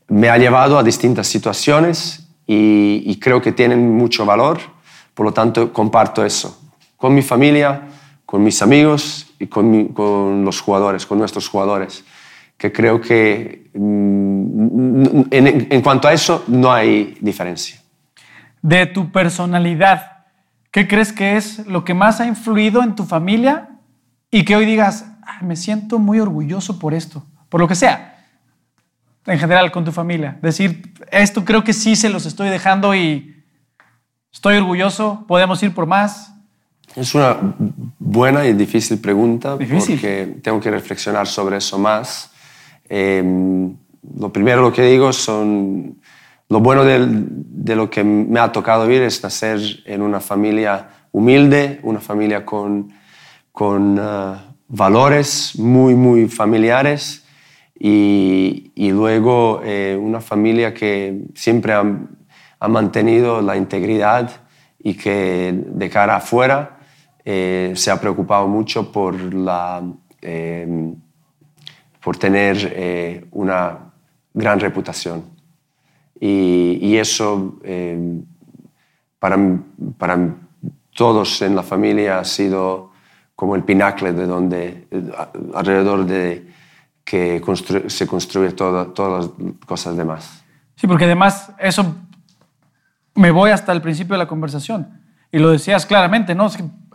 me 0.08 0.28
ha 0.28 0.36
llevado 0.36 0.78
a 0.78 0.82
distintas 0.82 1.26
situaciones 1.26 2.28
y, 2.46 3.02
y 3.06 3.18
creo 3.18 3.40
que 3.40 3.52
tienen 3.52 3.96
mucho 3.96 4.26
valor, 4.26 4.58
por 5.14 5.26
lo 5.26 5.32
tanto 5.32 5.72
comparto 5.72 6.24
eso 6.24 6.58
con 7.02 7.16
mi 7.16 7.22
familia, 7.22 7.88
con 8.26 8.42
mis 8.42 8.62
amigos 8.62 9.32
y 9.38 9.46
con, 9.46 9.70
mi- 9.70 9.88
con 9.88 10.44
los 10.44 10.60
jugadores, 10.60 11.06
con 11.06 11.18
nuestros 11.18 11.48
jugadores, 11.48 12.04
que 12.56 12.72
creo 12.72 13.00
que 13.00 13.70
mm, 13.74 15.22
en- 15.30 15.66
en 15.70 15.82
cuanto 15.82 16.08
a 16.08 16.12
eso 16.12 16.44
no 16.48 16.72
hay 16.72 17.16
diferencia. 17.20 17.80
De 18.62 18.86
tu 18.86 19.10
personalidad, 19.10 20.24
¿qué 20.70 20.86
crees 20.86 21.12
que 21.12 21.36
es 21.36 21.66
lo 21.66 21.84
que 21.84 21.94
más 21.94 22.20
ha 22.20 22.26
influido 22.26 22.82
en 22.82 22.94
tu 22.94 23.04
familia 23.04 23.70
y 24.30 24.44
que 24.44 24.54
hoy 24.56 24.64
digas, 24.66 25.04
"Ah, 25.26 25.40
me 25.42 25.56
siento 25.56 25.98
muy 25.98 26.20
orgulloso 26.20 26.78
por 26.78 26.94
esto, 26.94 27.24
por 27.48 27.60
lo 27.60 27.68
que 27.68 27.74
sea? 27.74 28.08
En 29.26 29.38
general, 29.38 29.70
con 29.70 29.84
tu 29.84 29.92
familia. 29.92 30.38
Decir, 30.42 30.94
esto 31.10 31.44
creo 31.44 31.62
que 31.62 31.72
sí 31.72 31.94
se 31.96 32.08
los 32.08 32.26
estoy 32.26 32.48
dejando 32.48 32.94
y 32.94 33.36
estoy 34.32 34.56
orgulloso, 34.56 35.24
podemos 35.28 35.62
ir 35.62 35.72
por 35.74 35.86
más. 35.86 36.31
Es 36.96 37.14
una 37.14 37.36
buena 37.98 38.46
y 38.46 38.52
difícil 38.52 38.98
pregunta 38.98 39.56
Difícil. 39.56 39.96
porque 39.96 40.36
tengo 40.42 40.60
que 40.60 40.70
reflexionar 40.70 41.26
sobre 41.26 41.56
eso 41.56 41.78
más. 41.78 42.30
Eh, 42.88 43.22
lo 44.18 44.32
primero 44.32 44.60
lo 44.62 44.72
que 44.72 44.82
digo 44.82 45.12
son 45.12 45.98
lo 46.48 46.60
bueno 46.60 46.84
del- 46.84 47.24
de 47.28 47.74
lo 47.76 47.88
que 47.88 48.04
me 48.04 48.38
ha 48.40 48.52
tocado 48.52 48.86
vivir 48.86 49.02
es 49.02 49.22
nacer 49.22 49.58
en 49.86 50.02
una 50.02 50.20
familia 50.20 50.88
humilde, 51.12 51.80
una 51.82 52.00
familia 52.00 52.44
con, 52.44 52.92
con 53.52 53.98
eh, 53.98 54.34
valores 54.68 55.58
muy, 55.58 55.94
muy 55.94 56.28
familiares 56.28 57.24
y, 57.78 58.70
y 58.74 58.90
luego 58.90 59.62
eh, 59.64 59.98
una 60.00 60.20
familia 60.20 60.74
que 60.74 61.22
siempre 61.34 61.72
ha, 61.72 61.84
ha 62.60 62.68
mantenido 62.68 63.40
la 63.40 63.56
integridad 63.56 64.30
y 64.78 64.94
que 64.94 65.54
de 65.66 65.88
cara 65.88 66.16
afuera 66.16 66.78
eh, 67.24 67.72
se 67.76 67.90
ha 67.90 68.00
preocupado 68.00 68.48
mucho 68.48 68.90
por, 68.90 69.14
la, 69.34 69.82
eh, 70.20 70.92
por 72.02 72.16
tener 72.16 72.72
eh, 72.74 73.26
una 73.30 73.78
gran 74.34 74.58
reputación. 74.58 75.24
Y, 76.20 76.78
y 76.80 76.96
eso 76.96 77.58
para, 79.18 79.38
para 79.98 80.36
todos 80.94 81.42
en 81.42 81.56
la 81.56 81.62
familia 81.62 82.20
ha 82.20 82.24
sido 82.24 82.92
como 83.34 83.56
el 83.56 83.64
pináculo 83.64 84.12
de 84.12 84.26
donde, 84.26 84.86
alrededor 85.54 86.06
de 86.06 86.46
que 87.04 87.42
se 87.88 88.06
construye 88.06 88.52
todas 88.52 88.88
las 88.96 89.30
cosas 89.66 89.96
demás. 89.96 90.44
Sí, 90.76 90.86
porque 90.86 91.04
además 91.04 91.52
eso 91.58 91.96
me 93.14 93.30
voy 93.30 93.50
hasta 93.50 93.72
el 93.72 93.82
principio 93.82 94.14
de 94.14 94.18
la 94.18 94.28
conversación 94.28 95.00
y 95.30 95.38
lo 95.38 95.50
decías 95.50 95.86
claramente, 95.86 96.34
¿no? 96.34 96.48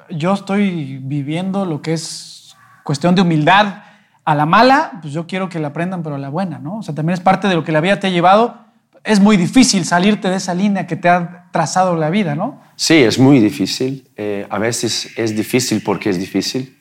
Yo 0.09 0.33
estoy 0.33 0.99
viviendo 1.01 1.65
lo 1.65 1.81
que 1.81 1.93
es 1.93 2.55
cuestión 2.83 3.15
de 3.15 3.21
humildad. 3.21 3.83
A 4.23 4.35
la 4.35 4.45
mala, 4.45 4.99
pues 5.01 5.13
yo 5.13 5.25
quiero 5.25 5.47
que 5.47 5.59
la 5.59 5.69
aprendan, 5.69 6.03
pero 6.03 6.15
a 6.15 6.19
la 6.19 6.29
buena, 6.29 6.59
¿no? 6.59 6.79
O 6.79 6.83
sea, 6.83 6.93
también 6.93 7.13
es 7.13 7.21
parte 7.21 7.47
de 7.47 7.55
lo 7.55 7.63
que 7.63 7.71
la 7.71 7.79
vida 7.79 7.99
te 7.99 8.07
ha 8.07 8.09
llevado. 8.09 8.57
Es 9.03 9.21
muy 9.21 9.37
difícil 9.37 9.85
salirte 9.85 10.29
de 10.29 10.35
esa 10.35 10.53
línea 10.53 10.85
que 10.85 10.97
te 10.97 11.07
ha 11.07 11.45
trazado 11.51 11.95
la 11.95 12.09
vida, 12.09 12.35
¿no? 12.35 12.61
Sí, 12.75 12.95
es 12.95 13.17
muy 13.17 13.39
difícil. 13.39 14.09
Eh, 14.17 14.45
a 14.49 14.57
veces 14.57 15.17
es 15.17 15.35
difícil 15.35 15.81
porque 15.81 16.09
es 16.09 16.19
difícil. 16.19 16.77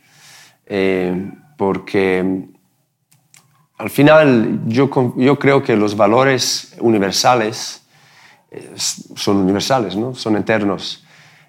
Eh, 0.67 1.31
porque 1.57 2.49
al 3.79 3.91
final 3.91 4.61
yo, 4.67 4.91
yo 5.17 5.39
creo 5.39 5.63
que 5.63 5.77
los 5.77 5.97
valores 5.97 6.77
universales 6.81 7.83
eh, 8.51 8.73
son 8.77 9.37
universales, 9.39 9.97
¿no? 9.97 10.15
son 10.15 10.37
eternos. 10.37 11.06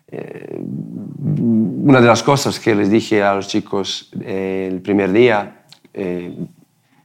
Una 0.10 2.00
de 2.00 2.08
las 2.08 2.24
cosas 2.24 2.60
que 2.60 2.74
les 2.74 2.90
dije 2.90 3.22
a 3.22 3.36
los 3.36 3.48
chicos 3.48 4.10
el 4.22 4.82
primer 4.82 5.12
día 5.12 5.66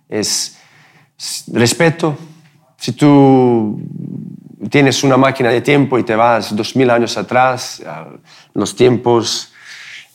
es 0.09 0.59
respeto. 1.53 2.17
Si 2.77 2.93
tú 2.93 3.81
tienes 4.69 5.03
una 5.05 5.17
máquina 5.17 5.51
de 5.51 5.61
tiempo 5.61 5.99
y 5.99 6.05
te 6.05 6.17
vas 6.17 6.55
dos 6.55 6.77
mil 6.77 6.91
años 6.91 7.17
atrás, 7.17 7.83
a 7.87 8.09
los 8.55 8.75
tiempos 8.75 9.53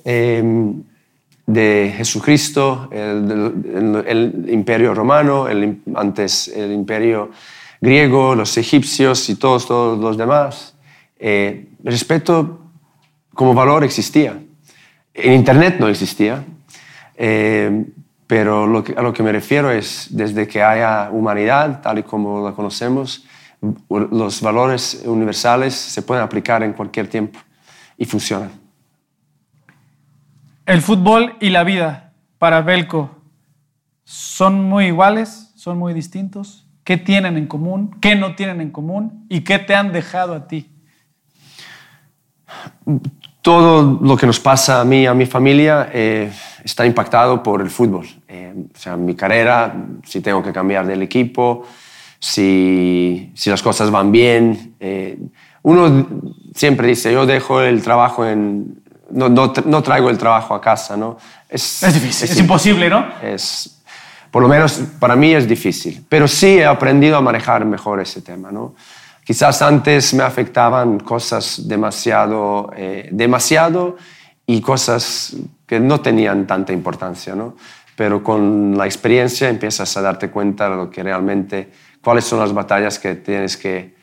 em, 0.04 0.84
de 1.46 1.94
Jesucristo, 1.96 2.90
el, 2.92 4.46
imperio 4.50 4.94
romano, 4.94 5.48
el, 5.48 5.82
antes 5.96 6.50
el 6.50 6.74
imperio 6.74 7.32
griego, 7.80 8.36
los 8.36 8.58
egipcios 8.58 9.30
y 9.30 9.36
todos, 9.36 9.66
todos 9.66 9.98
los 9.98 10.18
demás. 10.18 10.76
Eh, 11.20 11.70
el 11.84 11.92
respeto 11.92 12.67
como 13.38 13.54
valor 13.54 13.84
existía. 13.84 14.36
En 15.14 15.34
Internet 15.34 15.78
no 15.80 15.88
existía, 15.88 16.44
eh, 17.16 17.86
pero 18.26 18.64
a 18.64 19.02
lo 19.04 19.14
que 19.14 19.22
me 19.22 19.32
refiero 19.32 19.70
es, 19.70 20.08
desde 20.10 20.48
que 20.48 20.64
haya 20.64 21.12
humanidad, 21.12 21.82
tal 21.84 22.00
y 22.00 22.04
como 22.04 22.44
la 22.44 22.54
conocemos, 22.54 23.28
los 23.90 24.42
valores 24.42 25.04
universales 25.06 25.76
se 25.76 26.02
pueden 26.02 26.24
aplicar 26.24 26.64
en 26.64 26.74
cualquier 26.74 27.08
tiempo 27.08 27.40
y 27.96 28.06
funcionan. 28.06 28.50
El 30.66 30.82
fútbol 30.82 31.36
y 31.40 31.52
la 31.52 31.64
vida 31.64 32.14
para 32.40 32.62
Belko 32.62 33.22
son 34.04 34.64
muy 34.64 34.88
iguales, 34.88 35.52
son 35.56 35.78
muy 35.78 35.94
distintos. 35.94 36.66
¿Qué 36.84 36.98
tienen 36.98 37.38
en 37.38 37.46
común? 37.46 37.98
¿Qué 38.02 38.16
no 38.16 38.34
tienen 38.34 38.62
en 38.62 38.72
común? 38.72 39.28
¿Y 39.30 39.42
qué 39.42 39.60
te 39.60 39.76
han 39.76 39.92
dejado 39.92 40.34
a 40.34 40.48
ti? 40.48 40.72
Todo 43.48 43.98
lo 44.02 44.18
que 44.18 44.26
nos 44.28 44.42
pasa 44.42 44.82
a 44.82 44.84
mí 44.84 45.08
a 45.08 45.14
mi 45.14 45.26
familia 45.26 45.90
eh, 45.94 46.30
está 46.66 46.86
impactado 46.86 47.42
por 47.42 47.62
el 47.62 47.70
fútbol. 47.70 48.06
Eh, 48.28 48.54
o 48.76 48.78
sea, 48.78 48.98
mi 48.98 49.16
carrera, 49.16 49.74
si 50.04 50.20
tengo 50.20 50.44
que 50.44 50.52
cambiar 50.52 50.86
del 50.86 51.02
equipo, 51.02 51.66
si, 52.20 53.32
si 53.34 53.50
las 53.50 53.62
cosas 53.62 53.90
van 53.90 54.12
bien. 54.12 54.76
Eh, 54.82 55.18
uno 55.62 56.08
siempre 56.54 56.90
dice, 56.90 57.14
yo 57.14 57.26
dejo 57.26 57.62
el 57.62 57.82
trabajo 57.82 58.26
en... 58.26 58.82
No, 59.12 59.30
no, 59.30 59.54
no 59.64 59.82
traigo 59.82 60.10
el 60.10 60.18
trabajo 60.18 60.54
a 60.54 60.60
casa, 60.60 60.98
¿no? 60.98 61.18
Es, 61.48 61.82
es 61.84 61.94
difícil, 61.94 62.30
es, 62.30 62.38
imposible, 62.38 62.90
¿no? 62.90 63.06
Es, 63.24 63.82
por 64.30 64.42
lo 64.42 64.50
menos 64.50 64.82
para 65.00 65.16
mí 65.16 65.34
es 65.34 65.48
difícil, 65.48 66.06
pero 66.10 66.28
sí 66.28 66.58
he 66.58 66.66
aprendido 66.66 67.16
a 67.16 67.22
manejar 67.22 67.64
mejor 67.64 68.02
ese 68.02 68.22
tema, 68.22 68.52
¿no? 68.52 68.76
Quizás 69.28 69.62
antes 69.62 70.14
me 70.14 70.24
afectaban 70.24 71.02
cosas 71.02 71.68
demasiado, 71.68 72.72
eh, 72.78 73.10
demasiado 73.12 73.98
y 74.46 74.62
cosas 74.62 75.36
que 75.66 75.82
no 75.82 76.00
tenían 76.00 76.48
tanta 76.48 76.72
importancia, 76.72 77.36
¿no? 77.36 77.58
Pero 77.98 78.24
con 78.24 78.78
la 78.78 78.86
experiencia 78.86 79.50
empiezas 79.50 79.98
a 79.98 80.02
darte 80.02 80.30
cuenta 80.30 80.70
de 80.70 80.78
lo 80.78 80.90
que 80.90 81.04
realmente 81.04 81.70
cuáles 82.02 82.24
son 82.24 82.40
las 82.40 82.54
batallas 82.54 83.00
que 83.00 83.16
tienes 83.16 83.58
que 83.58 83.96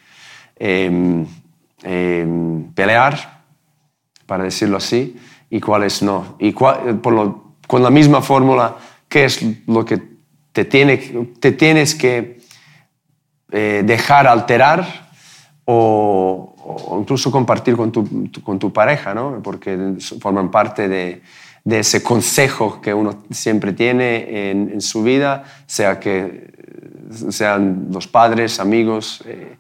em, 0.57 1.27
em, 1.83 2.71
pelear, 2.75 3.45
para 4.27 4.45
decirlo 4.45 4.77
así, 4.77 5.17
y 5.49 5.59
cuáles 5.59 6.03
no. 6.03 6.37
Y 6.39 6.53
con 6.53 7.83
la 7.83 7.89
misma 7.89 8.21
fórmula, 8.21 8.77
qué 9.09 9.25
es 9.25 9.41
lo 9.67 9.87
que 9.87 10.03
te, 10.53 10.67
tiene, 10.67 10.99
te 11.41 11.53
tienes 11.53 11.95
que 11.95 12.41
eh, 13.51 13.83
dejar 13.87 14.27
alterar 14.27 15.04
o, 15.67 16.97
incluso 17.01 17.31
compartir 17.31 17.77
con 17.77 17.91
tu, 17.91 18.31
con 18.43 18.59
tu 18.59 18.73
pareja, 18.73 19.15
¿no? 19.15 19.41
porque 19.43 19.97
forman 20.21 20.51
parte 20.51 20.89
de, 20.89 21.23
de 21.65 21.79
ese 21.79 22.03
consejo 22.03 22.81
que 22.81 22.93
uno 22.93 23.25
siempre 23.31 23.73
tiene 23.73 24.51
en, 24.51 24.71
en, 24.73 24.81
su 24.81 25.03
vida, 25.03 25.45
sea 25.67 25.99
que 25.99 26.53
sean 27.31 27.89
los 27.91 28.07
padres, 28.07 28.61
amigos, 28.61 29.23
eh, 29.27 29.57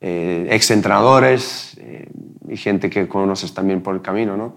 eh, 0.00 0.48
exentrenadores 0.50 1.76
eh, 1.78 2.08
y 2.48 2.56
gente 2.56 2.90
que 2.90 3.08
conoces 3.08 3.52
también 3.54 3.82
por 3.82 3.94
el 3.94 4.02
camino, 4.02 4.36
¿no? 4.36 4.56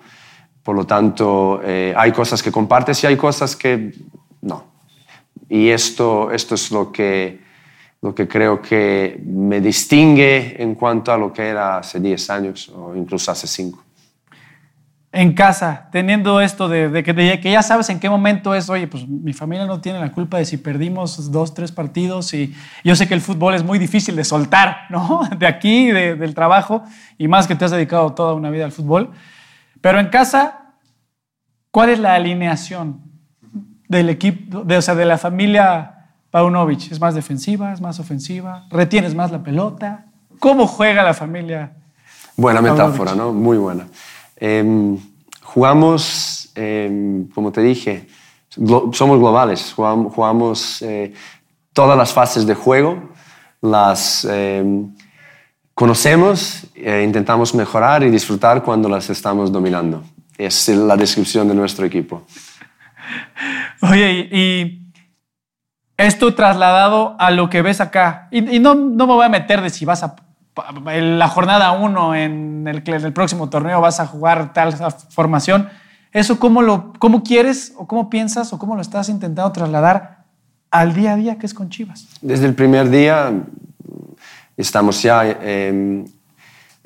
Por 0.63 0.75
lo 0.75 0.85
tanto, 0.85 1.61
hay 1.63 2.11
cosas 2.11 2.43
que 2.43 2.51
compartes 2.51 3.03
y 3.03 3.07
hay 3.07 3.15
cosas 3.15 3.55
que 3.55 3.91
no. 4.41 4.65
Y 5.47 5.69
esto, 5.69 6.31
esto 6.31 6.53
es 6.53 6.69
lo 6.69 6.91
que, 6.91 7.39
lo 8.01 8.15
que 8.15 8.27
creo 8.27 8.61
que 8.61 9.21
me 9.25 9.59
distingue 9.59 10.61
en 10.61 10.75
cuanto 10.75 11.11
a 11.11 11.17
lo 11.17 11.33
que 11.33 11.47
era 11.47 11.77
hace 11.77 11.99
10 11.99 12.29
años 12.29 12.69
o 12.69 12.95
incluso 12.95 13.31
hace 13.31 13.47
5 13.47 13.83
en 15.11 15.33
casa, 15.33 15.89
teniendo 15.91 16.39
esto 16.39 16.69
de, 16.69 17.03
que, 17.03 17.51
ya 17.51 17.63
sabes 17.63 17.89
en 17.89 17.99
qué 17.99 18.09
momento 18.09 18.53
es, 18.53 18.69
oye, 18.69 18.87
pues 18.87 19.07
mi 19.07 19.33
familia 19.33 19.65
no 19.65 19.81
tiene 19.81 19.99
la 19.99 20.11
culpa 20.11 20.37
de 20.37 20.45
si 20.45 20.57
perdimos 20.57 21.31
dos, 21.31 21.55
tres 21.55 21.71
partidos 21.71 22.31
y 22.35 22.53
yo 22.83 22.95
sé 22.95 23.07
que 23.07 23.15
el 23.15 23.21
fútbol 23.21 23.55
es 23.55 23.63
muy 23.63 23.79
difícil 23.79 24.15
de 24.15 24.23
soltar, 24.23 24.81
¿no? 24.89 25.21
De 25.37 25.47
aquí, 25.47 25.87
del 25.91 26.35
trabajo, 26.35 26.83
y 27.17 27.27
más 27.27 27.47
que 27.47 27.55
te 27.55 27.65
has 27.65 27.71
dedicado 27.71 28.13
toda 28.13 28.35
una 28.35 28.51
vida 28.51 28.65
al 28.65 28.71
fútbol. 28.71 29.09
Pero 29.81 29.99
en 29.99 30.09
casa, 30.09 30.75
¿cuál 31.71 31.89
es 31.89 31.99
la 31.99 32.13
alineación 32.13 33.01
del 33.87 34.09
equipo, 34.09 34.63
de, 34.63 34.77
o 34.77 34.81
sea, 34.81 34.93
de 34.93 35.05
la 35.05 35.17
familia 35.17 35.98
Paunovic? 36.31 36.91
¿Es 36.91 36.99
más 36.99 37.15
defensiva, 37.15 37.73
es 37.73 37.81
más 37.81 37.99
ofensiva? 37.99 38.65
¿Retienes 38.69 39.15
más 39.15 39.31
la 39.31 39.41
pelota? 39.41 40.05
¿Cómo 40.39 40.67
juega 40.67 41.03
la 41.03 41.13
familia? 41.13 41.71
Buena 42.35 42.61
metáfora, 42.61 43.15
¿no? 43.15 43.33
Muy 43.33 43.57
buena. 43.57 43.87
Em, 44.37 44.97
jugamos, 45.41 46.51
em, 46.55 47.27
como 47.29 47.51
te 47.51 47.61
dije, 47.61 48.07
somos 48.93 49.19
globales, 49.19 49.73
jugamos, 49.75 50.81
eh, 50.81 51.13
todas 51.73 51.97
las 51.97 52.13
fases 52.13 52.45
de 52.45 52.55
juego, 52.55 53.09
las 53.61 54.25
em, 54.29 54.93
conocemos, 55.73 56.67
e 56.75 57.03
intentamos 57.03 57.53
mejorar 57.53 58.03
y 58.03 58.09
disfrutar 58.09 58.63
cuando 58.63 58.87
las 58.87 59.09
estamos 59.09 59.51
dominando. 59.51 60.03
Es 60.37 60.69
la 60.69 60.95
descripción 60.95 61.47
de 61.47 61.55
nuestro 61.55 61.85
equipo. 61.85 62.23
Oye, 63.81 64.29
y 64.31 64.88
esto 65.99 66.33
trasladado 66.33 67.17
a 67.19 67.29
lo 67.29 67.49
que 67.49 67.61
ves 67.61 67.81
acá, 67.81 68.29
y, 68.31 68.59
no, 68.59 68.73
no 68.73 69.05
me 69.05 69.13
voy 69.13 69.25
a 69.25 69.29
meter 69.29 69.61
de 69.61 69.69
si 69.69 69.83
vas 69.83 70.01
a 70.01 70.15
la 70.73 71.27
jornada 71.27 71.71
1 71.73 72.15
en 72.15 72.67
el, 72.67 72.83
el 72.85 73.13
próximo 73.13 73.49
torneo 73.49 73.81
vas 73.81 73.99
a 73.99 74.05
jugar 74.05 74.53
tal 74.53 74.73
formación. 75.09 75.69
¿Eso 76.11 76.39
cómo, 76.39 76.61
lo, 76.61 76.93
cómo 76.99 77.23
quieres 77.23 77.73
o 77.77 77.87
cómo 77.87 78.09
piensas 78.09 78.51
o 78.53 78.59
cómo 78.59 78.75
lo 78.75 78.81
estás 78.81 79.09
intentando 79.09 79.51
trasladar 79.51 80.23
al 80.71 80.93
día 80.93 81.13
a 81.13 81.15
día 81.17 81.37
que 81.37 81.45
es 81.45 81.53
con 81.53 81.69
Chivas? 81.69 82.07
Desde 82.21 82.45
el 82.45 82.55
primer 82.55 82.89
día 82.89 83.31
estamos 84.57 85.01
ya 85.01 85.29
em, 85.29 86.05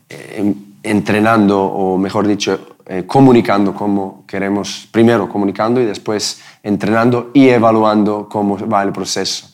em, 0.10 0.56
entrenando 0.84 1.64
o 1.64 1.98
mejor 1.98 2.28
dicho, 2.28 2.73
eh, 2.94 3.08
comunicando 3.08 3.74
cómo 3.74 4.24
queremos, 4.28 4.88
primero 4.92 5.28
comunicando 5.28 5.82
y 5.82 5.86
después 5.86 6.40
entrenando 6.62 7.32
y 7.34 7.50
evaluando 7.50 8.30
cómo 8.30 8.56
va 8.68 8.84
el 8.84 8.92
proceso. 8.92 9.48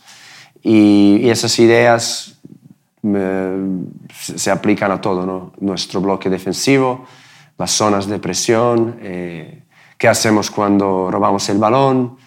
Y, 0.61 1.29
esas 1.29 1.57
ideas 1.59 2.37
se 4.11 4.51
aplican 4.51 4.91
a 4.91 4.99
todo, 4.99 5.25
¿no? 5.25 5.53
Nuestro 5.61 6.01
bloque 6.01 6.29
defensivo, 6.29 7.05
las 7.57 7.71
zonas 7.71 8.07
de 8.07 8.19
presión, 8.19 8.97
eh, 9.01 9.63
qué 9.97 10.09
hacemos 10.09 10.51
cuando 10.51 11.09
robamos 11.09 11.47
el 11.47 11.59
balón, 11.59 12.17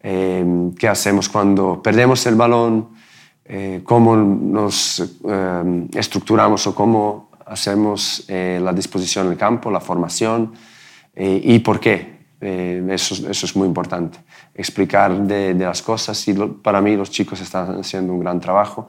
eh, 0.00 0.44
qué 0.78 0.86
hacemos 0.86 1.30
cuando 1.30 1.82
perdemos 1.82 2.26
el 2.26 2.34
balón, 2.34 2.90
eh, 3.46 3.80
cómo 3.84 4.16
nos 4.16 5.02
estructuramos 5.94 6.66
o 6.66 6.74
cómo 6.74 7.27
hacemos 7.48 8.24
la 8.28 8.72
disposición 8.72 9.28
del 9.28 9.38
campo, 9.38 9.70
la 9.70 9.80
formación 9.80 10.52
y 11.16 11.58
por 11.60 11.80
qué. 11.80 12.18
Eso, 12.40 13.28
eso, 13.28 13.46
es 13.46 13.56
muy 13.56 13.66
importante, 13.66 14.20
explicar 14.54 15.12
de, 15.22 15.54
las 15.54 15.82
cosas 15.82 16.28
y 16.28 16.34
para 16.34 16.80
mí 16.80 16.96
los 16.96 17.10
chicos 17.10 17.40
están 17.40 17.80
haciendo 17.80 18.12
un 18.12 18.20
gran 18.20 18.38
trabajo, 18.38 18.86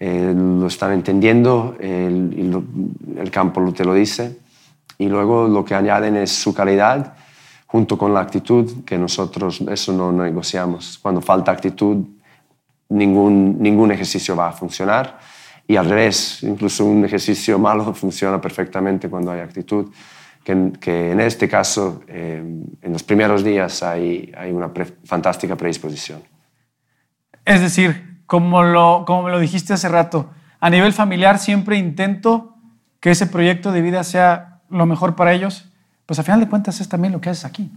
lo 0.00 0.66
están 0.66 0.92
entendiendo, 0.92 1.76
el, 1.78 2.64
el 3.16 3.30
campo 3.30 3.72
te 3.72 3.84
lo 3.84 3.94
dice 3.94 4.36
y 4.98 5.08
luego 5.08 5.48
lo 5.48 5.64
que 5.64 5.74
añaden 5.74 6.16
es 6.16 6.32
su 6.32 6.54
calidad 6.54 7.14
junto 7.72 7.96
con 7.96 8.12
la 8.12 8.20
actitud, 8.20 8.84
que 8.84 8.98
nosotros 8.98 9.62
eso 9.62 9.94
no 9.94 10.12
negociamos. 10.12 10.98
Cuando 11.00 11.22
falta 11.22 11.50
actitud, 11.52 12.04
ningún, 12.90 13.56
ningún 13.60 13.90
ejercicio 13.90 14.36
va 14.36 14.48
a 14.48 14.52
funcionar. 14.52 15.18
Y 15.66 15.76
al 15.76 15.88
revés, 15.88 16.42
incluso 16.42 16.84
un 16.84 17.04
ejercicio 17.04 17.58
malo 17.58 17.94
funciona 17.94 18.40
perfectamente 18.40 19.08
cuando 19.08 19.30
hay 19.30 19.40
actitud, 19.40 19.90
que, 20.44 20.72
que 20.80 21.12
en 21.12 21.20
este 21.20 21.48
caso, 21.48 22.02
eh, 22.08 22.42
en 22.82 22.92
los 22.92 23.02
primeros 23.02 23.44
días 23.44 23.82
hay, 23.82 24.32
hay 24.36 24.50
una 24.50 24.70
fantástica 25.04 25.56
predisposición. 25.56 26.22
Es 27.44 27.60
decir, 27.60 28.22
como, 28.26 28.62
lo, 28.62 29.04
como 29.06 29.24
me 29.24 29.30
lo 29.30 29.38
dijiste 29.38 29.72
hace 29.72 29.88
rato, 29.88 30.30
a 30.60 30.70
nivel 30.70 30.92
familiar 30.92 31.38
siempre 31.38 31.76
intento 31.76 32.56
que 33.00 33.10
ese 33.10 33.26
proyecto 33.26 33.72
de 33.72 33.82
vida 33.82 34.04
sea 34.04 34.60
lo 34.70 34.86
mejor 34.86 35.16
para 35.16 35.32
ellos, 35.32 35.68
pues 36.06 36.18
al 36.18 36.24
final 36.24 36.40
de 36.40 36.48
cuentas 36.48 36.80
es 36.80 36.88
también 36.88 37.12
lo 37.12 37.20
que 37.20 37.30
haces 37.30 37.44
aquí, 37.44 37.70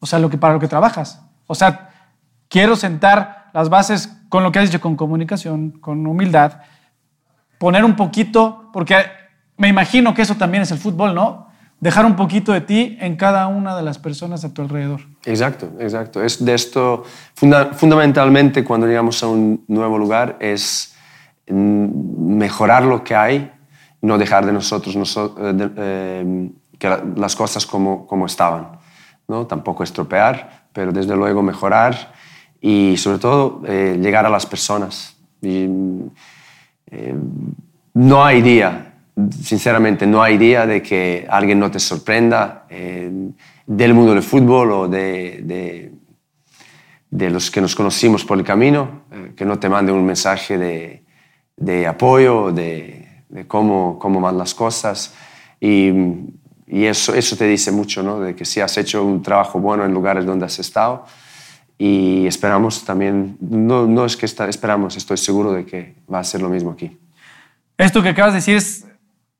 O 0.00 0.06
sea, 0.06 0.18
lo 0.18 0.30
que, 0.30 0.38
para 0.38 0.54
lo 0.54 0.60
que 0.60 0.68
trabajas. 0.68 1.22
O 1.46 1.54
sea, 1.54 1.90
quiero 2.48 2.76
sentar 2.76 3.50
las 3.52 3.68
bases 3.68 4.14
con 4.28 4.42
lo 4.42 4.52
que 4.52 4.58
has 4.60 4.66
dicho, 4.66 4.80
con 4.80 4.96
comunicación, 4.96 5.72
con 5.72 6.06
humildad, 6.06 6.60
poner 7.58 7.84
un 7.84 7.96
poquito, 7.96 8.70
porque 8.72 8.96
me 9.56 9.68
imagino 9.68 10.14
que 10.14 10.22
eso 10.22 10.36
también 10.36 10.62
es 10.62 10.70
el 10.70 10.78
fútbol, 10.78 11.14
¿no? 11.14 11.48
Dejar 11.80 12.06
un 12.06 12.16
poquito 12.16 12.52
de 12.52 12.60
ti 12.60 12.96
en 13.00 13.16
cada 13.16 13.46
una 13.46 13.76
de 13.76 13.82
las 13.82 13.98
personas 13.98 14.44
a 14.44 14.52
tu 14.52 14.62
alrededor. 14.62 15.00
Exacto, 15.24 15.70
exacto. 15.78 16.22
Es 16.22 16.44
de 16.44 16.54
esto, 16.54 17.04
fundamentalmente 17.34 18.64
cuando 18.64 18.86
llegamos 18.86 19.22
a 19.22 19.28
un 19.28 19.64
nuevo 19.68 19.96
lugar, 19.96 20.36
es 20.40 20.96
mejorar 21.46 22.84
lo 22.84 23.04
que 23.04 23.14
hay 23.14 23.50
no 24.00 24.18
dejar 24.18 24.46
de 24.46 24.52
nosotros, 24.52 24.94
eh, 25.16 25.70
eh, 25.76 26.50
que 26.78 26.98
las 27.16 27.34
cosas 27.34 27.66
como, 27.66 28.06
como 28.06 28.26
estaban. 28.26 28.78
¿no? 29.26 29.46
Tampoco 29.46 29.82
estropear, 29.82 30.68
pero 30.72 30.92
desde 30.92 31.16
luego 31.16 31.42
mejorar 31.42 32.14
y 32.60 32.96
sobre 32.96 33.18
todo 33.18 33.62
eh, 33.66 33.98
llegar 34.00 34.24
a 34.26 34.30
las 34.30 34.46
personas. 34.46 35.16
No 37.94 38.24
hay 38.24 38.42
día, 38.42 38.94
sinceramente, 39.42 40.06
no 40.06 40.22
hay 40.22 40.38
día 40.38 40.66
de 40.66 40.82
que 40.82 41.26
alguien 41.28 41.58
no 41.58 41.70
te 41.70 41.80
sorprenda 41.80 42.66
del 42.68 43.94
mundo 43.94 44.14
del 44.14 44.22
fútbol 44.22 44.72
o 44.72 44.88
de, 44.88 45.92
de, 47.10 47.30
los 47.30 47.50
que 47.50 47.60
nos 47.60 47.74
conocimos 47.74 48.24
por 48.24 48.38
el 48.38 48.44
camino, 48.44 49.02
que 49.36 49.44
no 49.44 49.58
te 49.58 49.68
mande 49.68 49.92
un 49.92 50.04
mensaje 50.04 50.56
de, 50.56 51.02
de 51.56 51.86
apoyo, 51.86 52.52
de, 52.52 53.24
de 53.28 53.46
cómo, 53.46 53.98
cómo 53.98 54.20
van 54.20 54.38
las 54.38 54.54
cosas. 54.54 55.14
Y, 55.60 55.90
y, 56.66 56.84
eso, 56.84 57.14
eso 57.14 57.36
te 57.36 57.46
dice 57.46 57.72
mucho, 57.72 58.02
¿no? 58.02 58.20
De 58.20 58.34
que 58.34 58.44
si 58.44 58.60
has 58.60 58.76
hecho 58.78 59.04
un 59.04 59.22
trabajo 59.22 59.58
bueno 59.58 59.84
en 59.84 59.92
lugares 59.92 60.24
donde 60.24 60.46
has 60.46 60.58
estado. 60.58 61.04
Y 61.78 62.26
esperamos 62.26 62.84
también, 62.84 63.36
no, 63.40 63.86
no 63.86 64.04
es 64.04 64.16
que 64.16 64.26
está, 64.26 64.48
esperamos, 64.48 64.96
estoy 64.96 65.16
seguro 65.16 65.52
de 65.52 65.64
que 65.64 65.94
va 66.12 66.18
a 66.18 66.24
ser 66.24 66.42
lo 66.42 66.48
mismo 66.48 66.72
aquí. 66.72 66.98
Esto 67.76 68.02
que 68.02 68.08
acabas 68.08 68.32
de 68.32 68.38
decir 68.38 68.56
es 68.56 68.86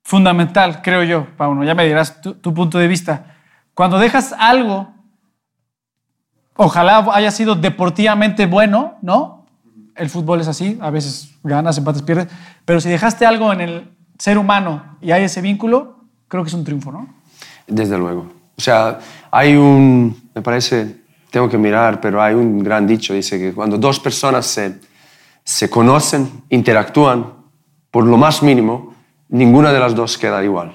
fundamental, 0.03 0.81
creo 0.83 1.03
yo, 1.03 1.27
Pauno. 1.37 1.65
Ya 1.65 1.75
me 1.75 1.85
dirás 1.85 2.21
tu, 2.21 2.35
tu 2.35 2.55
punto 2.55 2.79
de 2.79 2.87
vista. 2.87 3.37
Cuando 3.75 3.99
dejas 3.99 4.33
algo, 4.39 4.89
ojalá 6.55 7.09
haya 7.13 7.33
sido 7.33 7.57
deportivamente 7.57 8.47
bueno, 8.47 8.95
¿no? 9.03 9.39
el 9.99 10.09
fútbol 10.09 10.41
es 10.41 10.49
así, 10.49 10.79
a 10.81 10.91
veces 10.91 11.31
ganas, 11.43 11.77
empates, 11.77 12.03
pierdes, 12.03 12.29
pero 12.65 12.81
si 12.81 12.89
dejaste 12.89 13.27
algo 13.27 13.53
en 13.53 13.61
el 13.61 13.91
ser 14.19 14.39
humano 14.39 14.97
y 15.01 15.11
hay 15.11 15.25
ese 15.25 15.43
vínculo, 15.43 16.05
creo 16.29 16.43
que 16.45 16.49
es 16.49 16.55
un 16.55 16.65
triunfo, 16.65 16.93
¿no? 16.93 17.09
Desde 17.67 17.99
luego. 17.99 18.29
O 18.57 18.61
sea, 18.61 18.99
hay 19.31 19.57
un, 19.57 20.31
me 20.35 20.41
parece, 20.41 21.03
tengo 21.31 21.49
que 21.49 21.59
mirar, 21.59 22.01
pero 22.01 22.23
hay 22.23 22.35
un 22.35 22.63
gran 22.63 22.87
dicho, 22.87 23.15
dice 23.15 23.39
que 23.39 23.53
cuando 23.53 23.77
dos 23.77 24.01
personas 24.01 24.47
se, 24.47 24.79
se 25.45 25.69
conocen, 25.69 26.45
interactúan, 26.49 27.35
por 27.91 28.05
lo 28.05 28.17
más 28.17 28.43
mínimo, 28.43 28.95
ninguna 29.29 29.73
de 29.73 29.81
las 29.81 29.95
dos 29.95 30.19
queda 30.19 30.43
igual. 30.43 30.69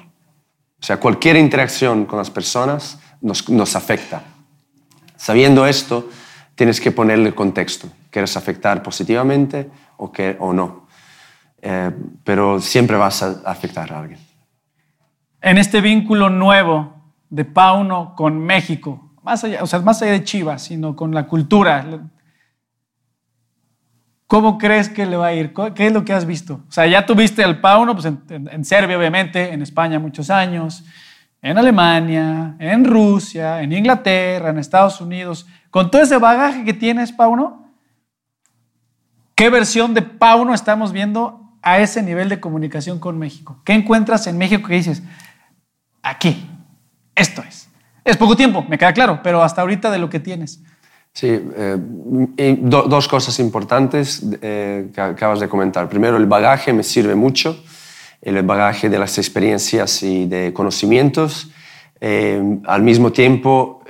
O 0.79 0.85
sea, 0.85 0.97
cualquier 0.97 1.37
interacción 1.37 2.05
con 2.05 2.19
las 2.19 2.29
personas 2.29 2.99
nos, 3.21 3.49
nos 3.49 3.75
afecta. 3.75 4.23
Sabiendo 5.15 5.65
esto, 5.65 6.09
tienes 6.55 6.81
que 6.81 6.91
ponerle 6.91 7.33
contexto. 7.33 7.87
¿Quieres 8.09 8.35
afectar 8.37 8.83
positivamente 8.83 9.69
o, 9.97 10.11
que, 10.11 10.35
o 10.39 10.53
no? 10.53 10.87
Eh, 11.61 11.91
pero 12.23 12.59
siempre 12.59 12.97
vas 12.97 13.23
a 13.23 13.41
afectar 13.45 13.91
a 13.93 13.99
alguien. 13.99 14.19
En 15.41 15.57
este 15.57 15.81
vínculo 15.81 16.29
nuevo 16.29 16.93
de 17.29 17.45
Pauno 17.45 18.13
con 18.15 18.39
México, 18.39 19.02
más 19.23 19.43
allá, 19.43 19.63
o 19.63 19.67
sea, 19.67 19.79
más 19.79 20.01
allá 20.01 20.11
de 20.11 20.23
Chivas, 20.23 20.63
sino 20.63 20.95
con 20.95 21.13
la 21.13 21.25
cultura, 21.27 21.85
¿cómo 24.27 24.57
crees 24.57 24.89
que 24.89 25.05
le 25.05 25.15
va 25.15 25.27
a 25.27 25.33
ir? 25.33 25.53
¿Qué 25.75 25.87
es 25.87 25.93
lo 25.93 26.03
que 26.03 26.13
has 26.13 26.25
visto? 26.25 26.61
O 26.67 26.71
sea, 26.71 26.85
ya 26.87 27.05
tuviste 27.05 27.43
al 27.43 27.61
Pauno 27.61 27.95
pues 27.95 28.05
en 28.29 28.65
Serbia, 28.65 28.97
obviamente, 28.97 29.53
en 29.53 29.61
España 29.61 29.99
muchos 29.99 30.29
años, 30.29 30.83
en 31.43 31.57
Alemania, 31.57 32.55
en 32.57 32.85
Rusia, 32.85 33.61
en 33.61 33.73
Inglaterra, 33.73 34.49
en 34.49 34.57
Estados 34.57 35.01
Unidos. 35.01 35.45
Con 35.69 35.91
todo 35.91 36.01
ese 36.01 36.17
bagaje 36.17 36.63
que 36.63 36.73
tienes, 36.73 37.11
Pauno, 37.11 37.67
¿qué 39.35 39.49
versión 39.49 39.93
de 39.93 40.01
Pauno 40.01 40.53
estamos 40.53 40.93
viendo 40.93 41.57
a 41.61 41.79
ese 41.79 42.01
nivel 42.01 42.29
de 42.29 42.39
comunicación 42.39 42.97
con 42.99 43.19
México? 43.19 43.61
¿Qué 43.65 43.73
encuentras 43.73 44.25
en 44.27 44.37
México 44.37 44.67
que 44.67 44.75
dices, 44.75 45.03
aquí, 46.01 46.49
esto 47.13 47.41
es? 47.43 47.62
Es 48.03 48.17
poco 48.17 48.35
tiempo, 48.35 48.65
me 48.67 48.77
queda 48.77 48.93
claro, 48.93 49.19
pero 49.23 49.41
hasta 49.41 49.61
ahorita 49.61 49.89
de 49.89 49.97
lo 49.97 50.09
que 50.09 50.19
tienes. 50.19 50.61
Sí, 51.13 51.27
eh, 51.29 51.77
dos 52.59 53.07
cosas 53.07 53.39
importantes 53.39 54.25
eh, 54.41 54.89
que 54.93 54.99
acabas 54.99 55.39
de 55.39 55.47
comentar. 55.47 55.87
Primero, 55.87 56.17
el 56.17 56.25
bagaje 56.25 56.73
me 56.73 56.81
sirve 56.81 57.13
mucho, 57.13 57.63
el 58.21 58.41
bagaje 58.41 58.89
de 58.89 58.97
las 58.97 59.17
experiencias 59.19 60.01
y 60.01 60.25
de 60.25 60.51
conocimientos. 60.53 61.51
Eh, 62.01 62.59
al 62.65 62.81
mismo 62.81 63.11
tiempo, 63.11 63.83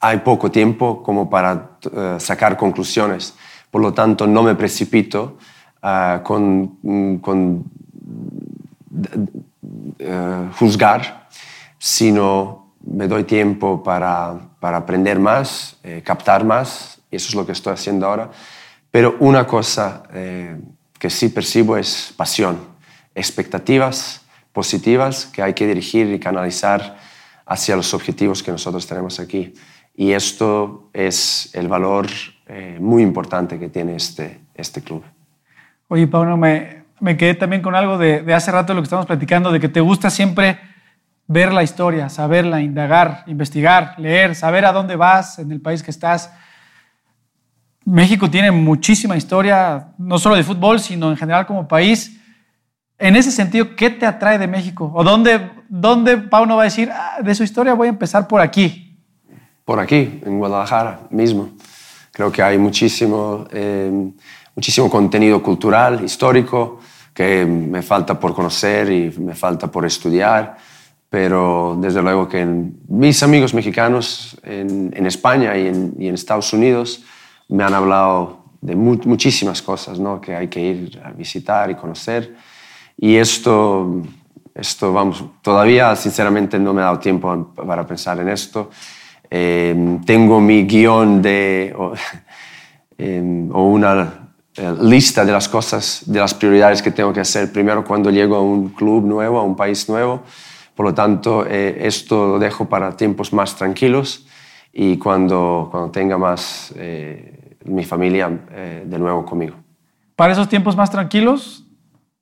hay 0.00 0.18
poco 0.18 0.50
tiempo 0.50 1.02
como 1.02 1.30
para 1.30 1.78
sacar 2.18 2.56
conclusiones. 2.56 3.34
Por 3.70 3.80
lo 3.80 3.92
tanto, 3.94 4.26
no 4.26 4.42
me 4.42 4.54
precipito 4.54 5.38
uh, 5.82 6.22
con, 6.22 7.18
con 7.20 7.64
uh, 10.00 10.52
juzgar, 10.58 11.28
sino 11.78 12.65
me 12.86 13.08
doy 13.08 13.24
tiempo 13.24 13.82
para, 13.82 14.38
para 14.60 14.78
aprender 14.78 15.18
más, 15.18 15.76
eh, 15.82 16.02
captar 16.04 16.44
más, 16.44 17.00
y 17.10 17.16
eso 17.16 17.28
es 17.28 17.34
lo 17.34 17.44
que 17.44 17.52
estoy 17.52 17.74
haciendo 17.74 18.06
ahora. 18.06 18.30
Pero 18.90 19.16
una 19.20 19.46
cosa 19.46 20.04
que 20.98 21.10
sí 21.10 21.28
percibo 21.28 21.76
es 21.76 22.14
pasión, 22.16 22.56
expectativas 23.14 24.22
positivas 24.56 25.26
que 25.26 25.42
hay 25.42 25.52
que 25.52 25.66
dirigir 25.66 26.10
y 26.10 26.18
canalizar 26.18 26.96
hacia 27.44 27.76
los 27.76 27.92
objetivos 27.92 28.42
que 28.42 28.50
nosotros 28.50 28.86
tenemos 28.86 29.20
aquí. 29.20 29.52
Y 29.94 30.12
esto 30.12 30.88
es 30.94 31.50
el 31.54 31.68
valor 31.68 32.06
eh, 32.46 32.78
muy 32.80 33.02
importante 33.02 33.58
que 33.58 33.68
tiene 33.68 33.96
este, 33.96 34.40
este 34.54 34.80
club. 34.80 35.04
Oye, 35.88 36.06
Pablo, 36.06 36.38
me, 36.38 36.84
me 37.00 37.18
quedé 37.18 37.34
también 37.34 37.60
con 37.60 37.74
algo 37.74 37.98
de, 37.98 38.22
de, 38.22 38.32
hace 38.32 38.50
rato 38.50 38.72
lo 38.72 38.80
que 38.80 38.84
estamos 38.84 39.04
platicando, 39.04 39.52
de 39.52 39.60
que 39.60 39.68
te 39.68 39.80
gusta 39.80 40.08
siempre 40.08 40.58
ver 41.26 41.52
la 41.52 41.62
historia, 41.62 42.08
saberla, 42.08 42.60
indagar, 42.60 43.24
investigar, 43.26 43.94
leer, 43.98 44.34
saber 44.34 44.64
a 44.64 44.72
dónde 44.72 44.96
vas 44.96 45.38
en 45.38 45.52
el 45.52 45.60
país 45.60 45.82
que 45.82 45.90
estás. 45.90 46.30
México 47.84 48.30
tiene 48.30 48.50
muchísima 48.50 49.16
historia, 49.16 49.88
no 49.98 50.18
solo 50.18 50.36
de 50.36 50.44
fútbol, 50.44 50.80
sino 50.80 51.10
en 51.10 51.16
general 51.16 51.46
como 51.46 51.68
país. 51.68 52.20
En 52.98 53.16
ese 53.16 53.30
sentido, 53.30 53.76
¿qué 53.76 53.90
te 53.90 54.06
atrae 54.06 54.38
de 54.38 54.46
México? 54.46 54.90
¿O 54.94 55.04
dónde, 55.04 55.50
dónde 55.68 56.16
Pauno 56.16 56.56
va 56.56 56.62
a 56.62 56.64
decir, 56.64 56.90
ah, 56.92 57.18
de 57.22 57.34
su 57.34 57.44
historia 57.44 57.74
voy 57.74 57.88
a 57.88 57.90
empezar 57.90 58.26
por 58.26 58.40
aquí? 58.40 58.86
por 59.66 59.80
aquí, 59.80 60.20
en 60.24 60.38
Guadalajara 60.38 61.00
mismo. 61.10 61.50
Creo 62.12 62.30
que 62.30 62.40
hay 62.40 62.56
muchísimo, 62.56 63.46
eh, 63.50 63.90
muchísimo 64.54 64.88
contenido 64.88 65.42
cultural, 65.42 66.04
histórico, 66.04 66.78
que 67.12 67.44
me 67.44 67.82
falta 67.82 68.18
por 68.18 68.32
conocer 68.32 68.90
y 68.92 69.10
me 69.18 69.34
falta 69.34 69.66
por 69.66 69.84
estudiar, 69.84 70.56
pero 71.16 71.78
desde 71.80 72.02
luego 72.02 72.28
que 72.28 72.44
mis 72.88 73.22
amigos 73.22 73.54
mexicanos 73.54 74.36
en, 74.42 75.06
España 75.06 75.56
y 75.56 75.66
en, 75.66 76.14
Estados 76.14 76.52
Unidos 76.52 77.02
me 77.48 77.64
han 77.64 77.72
hablado 77.72 78.44
de 78.60 78.76
muchísimas 78.76 79.62
cosas 79.62 79.98
¿no? 79.98 80.20
que 80.20 80.36
hay 80.36 80.48
que 80.48 80.60
ir 80.60 81.00
a 81.02 81.12
visitar 81.12 81.70
y 81.70 81.74
conocer. 81.74 82.36
Y 82.98 83.16
esto, 83.16 84.02
esto, 84.54 84.92
vamos, 84.92 85.24
todavía 85.40 85.96
sinceramente 85.96 86.58
no 86.58 86.74
me 86.74 86.82
he 86.82 86.84
dado 86.84 86.98
tiempo 86.98 87.54
para 87.66 87.86
pensar 87.86 88.20
en 88.20 88.28
esto. 88.28 88.68
Eh, 89.30 89.98
tengo 90.04 90.38
mi 90.38 90.66
guion 90.66 91.22
de, 91.22 91.74
o, 91.78 91.94
o 93.54 93.62
una 93.62 94.32
eh, 94.54 94.74
lista 94.82 95.24
de 95.24 95.32
las 95.32 95.48
cosas, 95.48 96.02
de 96.04 96.20
las 96.20 96.34
prioridades 96.34 96.82
que 96.82 96.90
tengo 96.90 97.10
que 97.10 97.20
hacer 97.20 97.50
primero 97.50 97.82
cuando 97.86 98.10
llego 98.10 98.36
a 98.36 98.42
un 98.42 98.68
club 98.68 99.06
nuevo, 99.06 99.38
a 99.38 99.44
un 99.44 99.56
país 99.56 99.88
nuevo. 99.88 100.22
Por 100.76 100.86
lo 100.86 100.94
tanto, 100.94 101.44
eh, 101.44 101.78
esto 101.80 102.28
lo 102.28 102.38
dejo 102.38 102.68
para 102.68 102.96
tiempos 102.96 103.32
más 103.32 103.56
tranquilos 103.56 104.26
y 104.72 104.98
cuando, 104.98 105.68
cuando 105.70 105.90
tenga 105.90 106.16
más 106.18 106.72
eh, 106.76 107.56
mi 107.64 107.84
familia 107.84 108.28
de 108.28 108.98
nuevo 108.98 109.24
conmigo. 109.24 109.56
Para 110.14 110.32
esos 110.32 110.48
tiempos 110.48 110.76
más 110.76 110.90
tranquilos, 110.90 111.64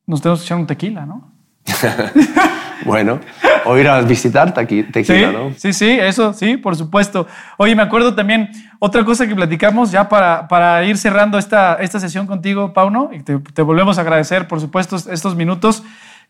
nos 0.06 0.22
tenemos 0.22 0.40
que 0.40 0.46
echar 0.46 0.58
un 0.58 0.66
tequila, 0.66 1.04
¿no? 1.04 1.32
bueno, 2.84 3.20
o 3.64 3.76
ir 3.78 3.88
a 3.88 4.00
visitar 4.02 4.52
tequila, 4.52 4.88
sí, 5.04 5.22
¿no? 5.32 5.52
Sí, 5.56 5.72
sí, 5.72 5.90
eso, 6.00 6.32
sí, 6.32 6.56
por 6.56 6.76
supuesto. 6.76 7.26
Oye, 7.56 7.74
me 7.74 7.82
acuerdo 7.82 8.14
también 8.14 8.50
otra 8.78 9.04
cosa 9.04 9.26
que 9.26 9.34
platicamos 9.34 9.90
ya 9.90 10.08
para, 10.08 10.46
para 10.48 10.84
ir 10.84 10.98
cerrando 10.98 11.38
esta, 11.38 11.74
esta 11.76 12.00
sesión 12.00 12.26
contigo, 12.26 12.72
Pauno, 12.72 13.10
y 13.12 13.20
te, 13.22 13.62
volvemos 13.62 13.98
a 13.98 14.02
agradecer, 14.02 14.46
por 14.46 14.60
supuesto, 14.60 14.96
estos 14.96 15.34
minutos 15.36 15.82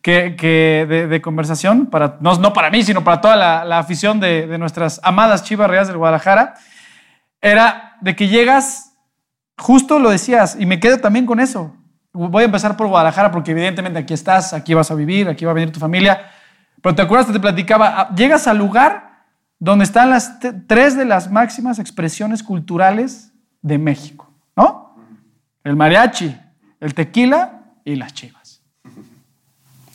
que, 0.05 0.37
que 0.37 0.87
de, 1.11 1.21
conversación, 1.21 1.87
para, 1.87 2.19
no, 2.21 2.37
no 2.37 2.53
para 2.53 2.71
mí, 2.71 2.85
sino 2.85 3.03
para 3.03 3.21
toda 3.21 3.35
la, 3.35 3.64
la 3.64 3.81
afición 3.81 4.21
de, 4.21 4.47
de, 4.47 4.59
nuestras 4.59 5.01
amadas 5.03 5.43
Chivas 5.43 5.69
Reales 5.69 5.88
del 5.88 5.97
Guadalajara, 5.97 6.55
era 7.40 7.97
de 8.01 8.14
que 8.14 8.29
llegas, 8.29 8.93
justo 9.59 9.99
lo 9.99 10.11
decías, 10.11 10.57
y 10.61 10.67
me 10.67 10.79
quedo 10.79 10.99
también 10.99 11.27
con 11.27 11.40
eso. 11.40 11.75
Voy 12.12 12.43
a 12.43 12.47
empezar 12.47 12.77
por 12.77 12.87
Guadalajara 12.87 13.33
porque 13.33 13.51
evidentemente 13.51 13.99
aquí 13.99 14.14
estás, 14.14 14.53
aquí 14.53 14.75
vas 14.75 14.93
a 14.93 14.95
vivir, 14.95 15.29
aquí 15.29 15.45
va 15.45 15.51
a 15.51 15.55
venir 15.55 15.73
tu 15.73 15.81
familia 15.81 16.21
pero 16.85 16.95
te 16.97 17.01
acuerdas 17.01 17.29
que 17.29 17.33
te 17.33 17.40
platicaba, 17.40 17.99
ah, 17.99 18.14
llegas 18.14 18.47
al 18.47 18.59
lugar 18.59 19.25
donde 19.59 19.85
están 19.85 20.11
las 20.11 20.38
tres 20.67 20.95
de 20.95 21.07
las 21.07 21.31
máximas 21.31 21.79
expresiones 21.79 22.43
culturales 22.43 23.33
de 23.62 23.79
México, 23.79 24.31
¿no? 24.55 24.95
El 25.64 25.77
mariachi, 25.77 26.37
el 26.81 26.93
tequila 26.93 27.62
y 27.87 27.97
las 27.97 28.12
chivas. 28.12 28.34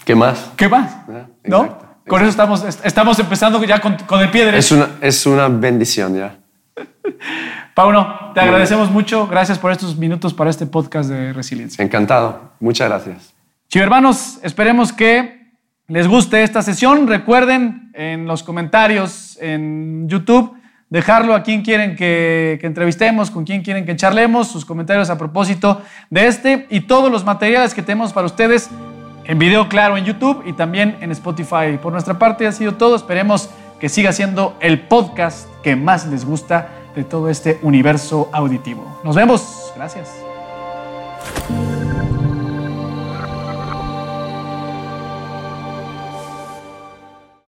¿Qué 0.09 0.15
más? 0.15 0.49
¿Qué 0.55 0.67
más? 0.67 0.91
Ah, 1.07 1.27
¿No? 1.43 1.77
Con 2.07 2.21
eso 2.21 2.31
estamos, 2.31 2.65
estamos 2.83 3.19
empezando 3.19 3.63
ya 3.63 3.79
con, 3.79 3.93
el 3.93 4.31
pie 4.31 4.43
derecho. 4.43 4.57
Es 4.57 4.71
una, 4.71 4.89
es 5.01 5.25
una 5.27 5.47
bendición 5.49 6.17
ya. 6.17 6.35
Pauno, 7.75 8.31
te 8.33 8.39
agradecemos 8.39 8.89
mucho. 8.89 9.27
Gracias 9.27 9.59
por 9.59 9.71
estos 9.71 9.95
minutos 9.97 10.33
para 10.33 10.49
este 10.49 10.65
podcast 10.65 11.11
de 11.11 11.31
resiliencia. 11.31 11.85
Encantado. 11.85 12.53
Muchas 12.59 12.89
gracias. 12.89 13.35
Chivo 13.67 13.83
hermanos, 13.83 14.39
esperemos 14.41 14.91
que 14.91 15.51
les 15.87 16.07
guste 16.07 16.41
esta 16.41 16.63
sesión, 16.63 17.05
recuerden 17.05 17.91
en 17.93 18.25
los 18.25 18.41
comentarios 18.41 19.37
en 19.39 20.09
YouTube 20.09 20.55
dejarlo 20.89 21.35
a 21.35 21.43
quien 21.43 21.61
quieren 21.61 21.95
que, 21.95 22.59
entrevistemos, 22.63 23.29
con 23.29 23.45
quien 23.45 23.61
quieren 23.61 23.85
que 23.85 23.95
charlemos, 23.95 24.47
sus 24.47 24.65
comentarios 24.65 25.11
a 25.11 25.19
propósito 25.19 25.83
de 26.09 26.25
este 26.25 26.65
y 26.71 26.81
todos 26.81 27.11
los 27.11 27.23
materiales 27.23 27.75
que 27.75 27.83
tenemos 27.83 28.11
para 28.11 28.25
ustedes 28.25 28.71
en 29.29 29.37
video 29.37 29.69
claro 29.69 29.95
en 29.95 30.05
YouTube 30.05 30.41
y 30.43 30.53
también 30.53 30.97
en 31.01 31.11
Spotify. 31.11 31.77
Por 31.79 31.93
nuestra 31.93 32.17
parte 32.17 32.47
ha 32.47 32.51
sido 32.51 32.73
todo. 32.73 32.95
Esperemos 32.95 33.51
que 33.79 33.87
siga 33.87 34.11
siendo 34.11 34.55
el 34.59 34.87
podcast 34.87 35.47
que 35.61 35.75
más 35.75 36.07
les 36.07 36.25
gusta 36.25 36.69
de 36.95 37.03
todo 37.03 37.29
este 37.29 37.59
universo 37.61 38.29
auditivo. 38.33 38.99
Nos 39.03 39.15
vemos. 39.15 39.71
Gracias. 39.75 40.09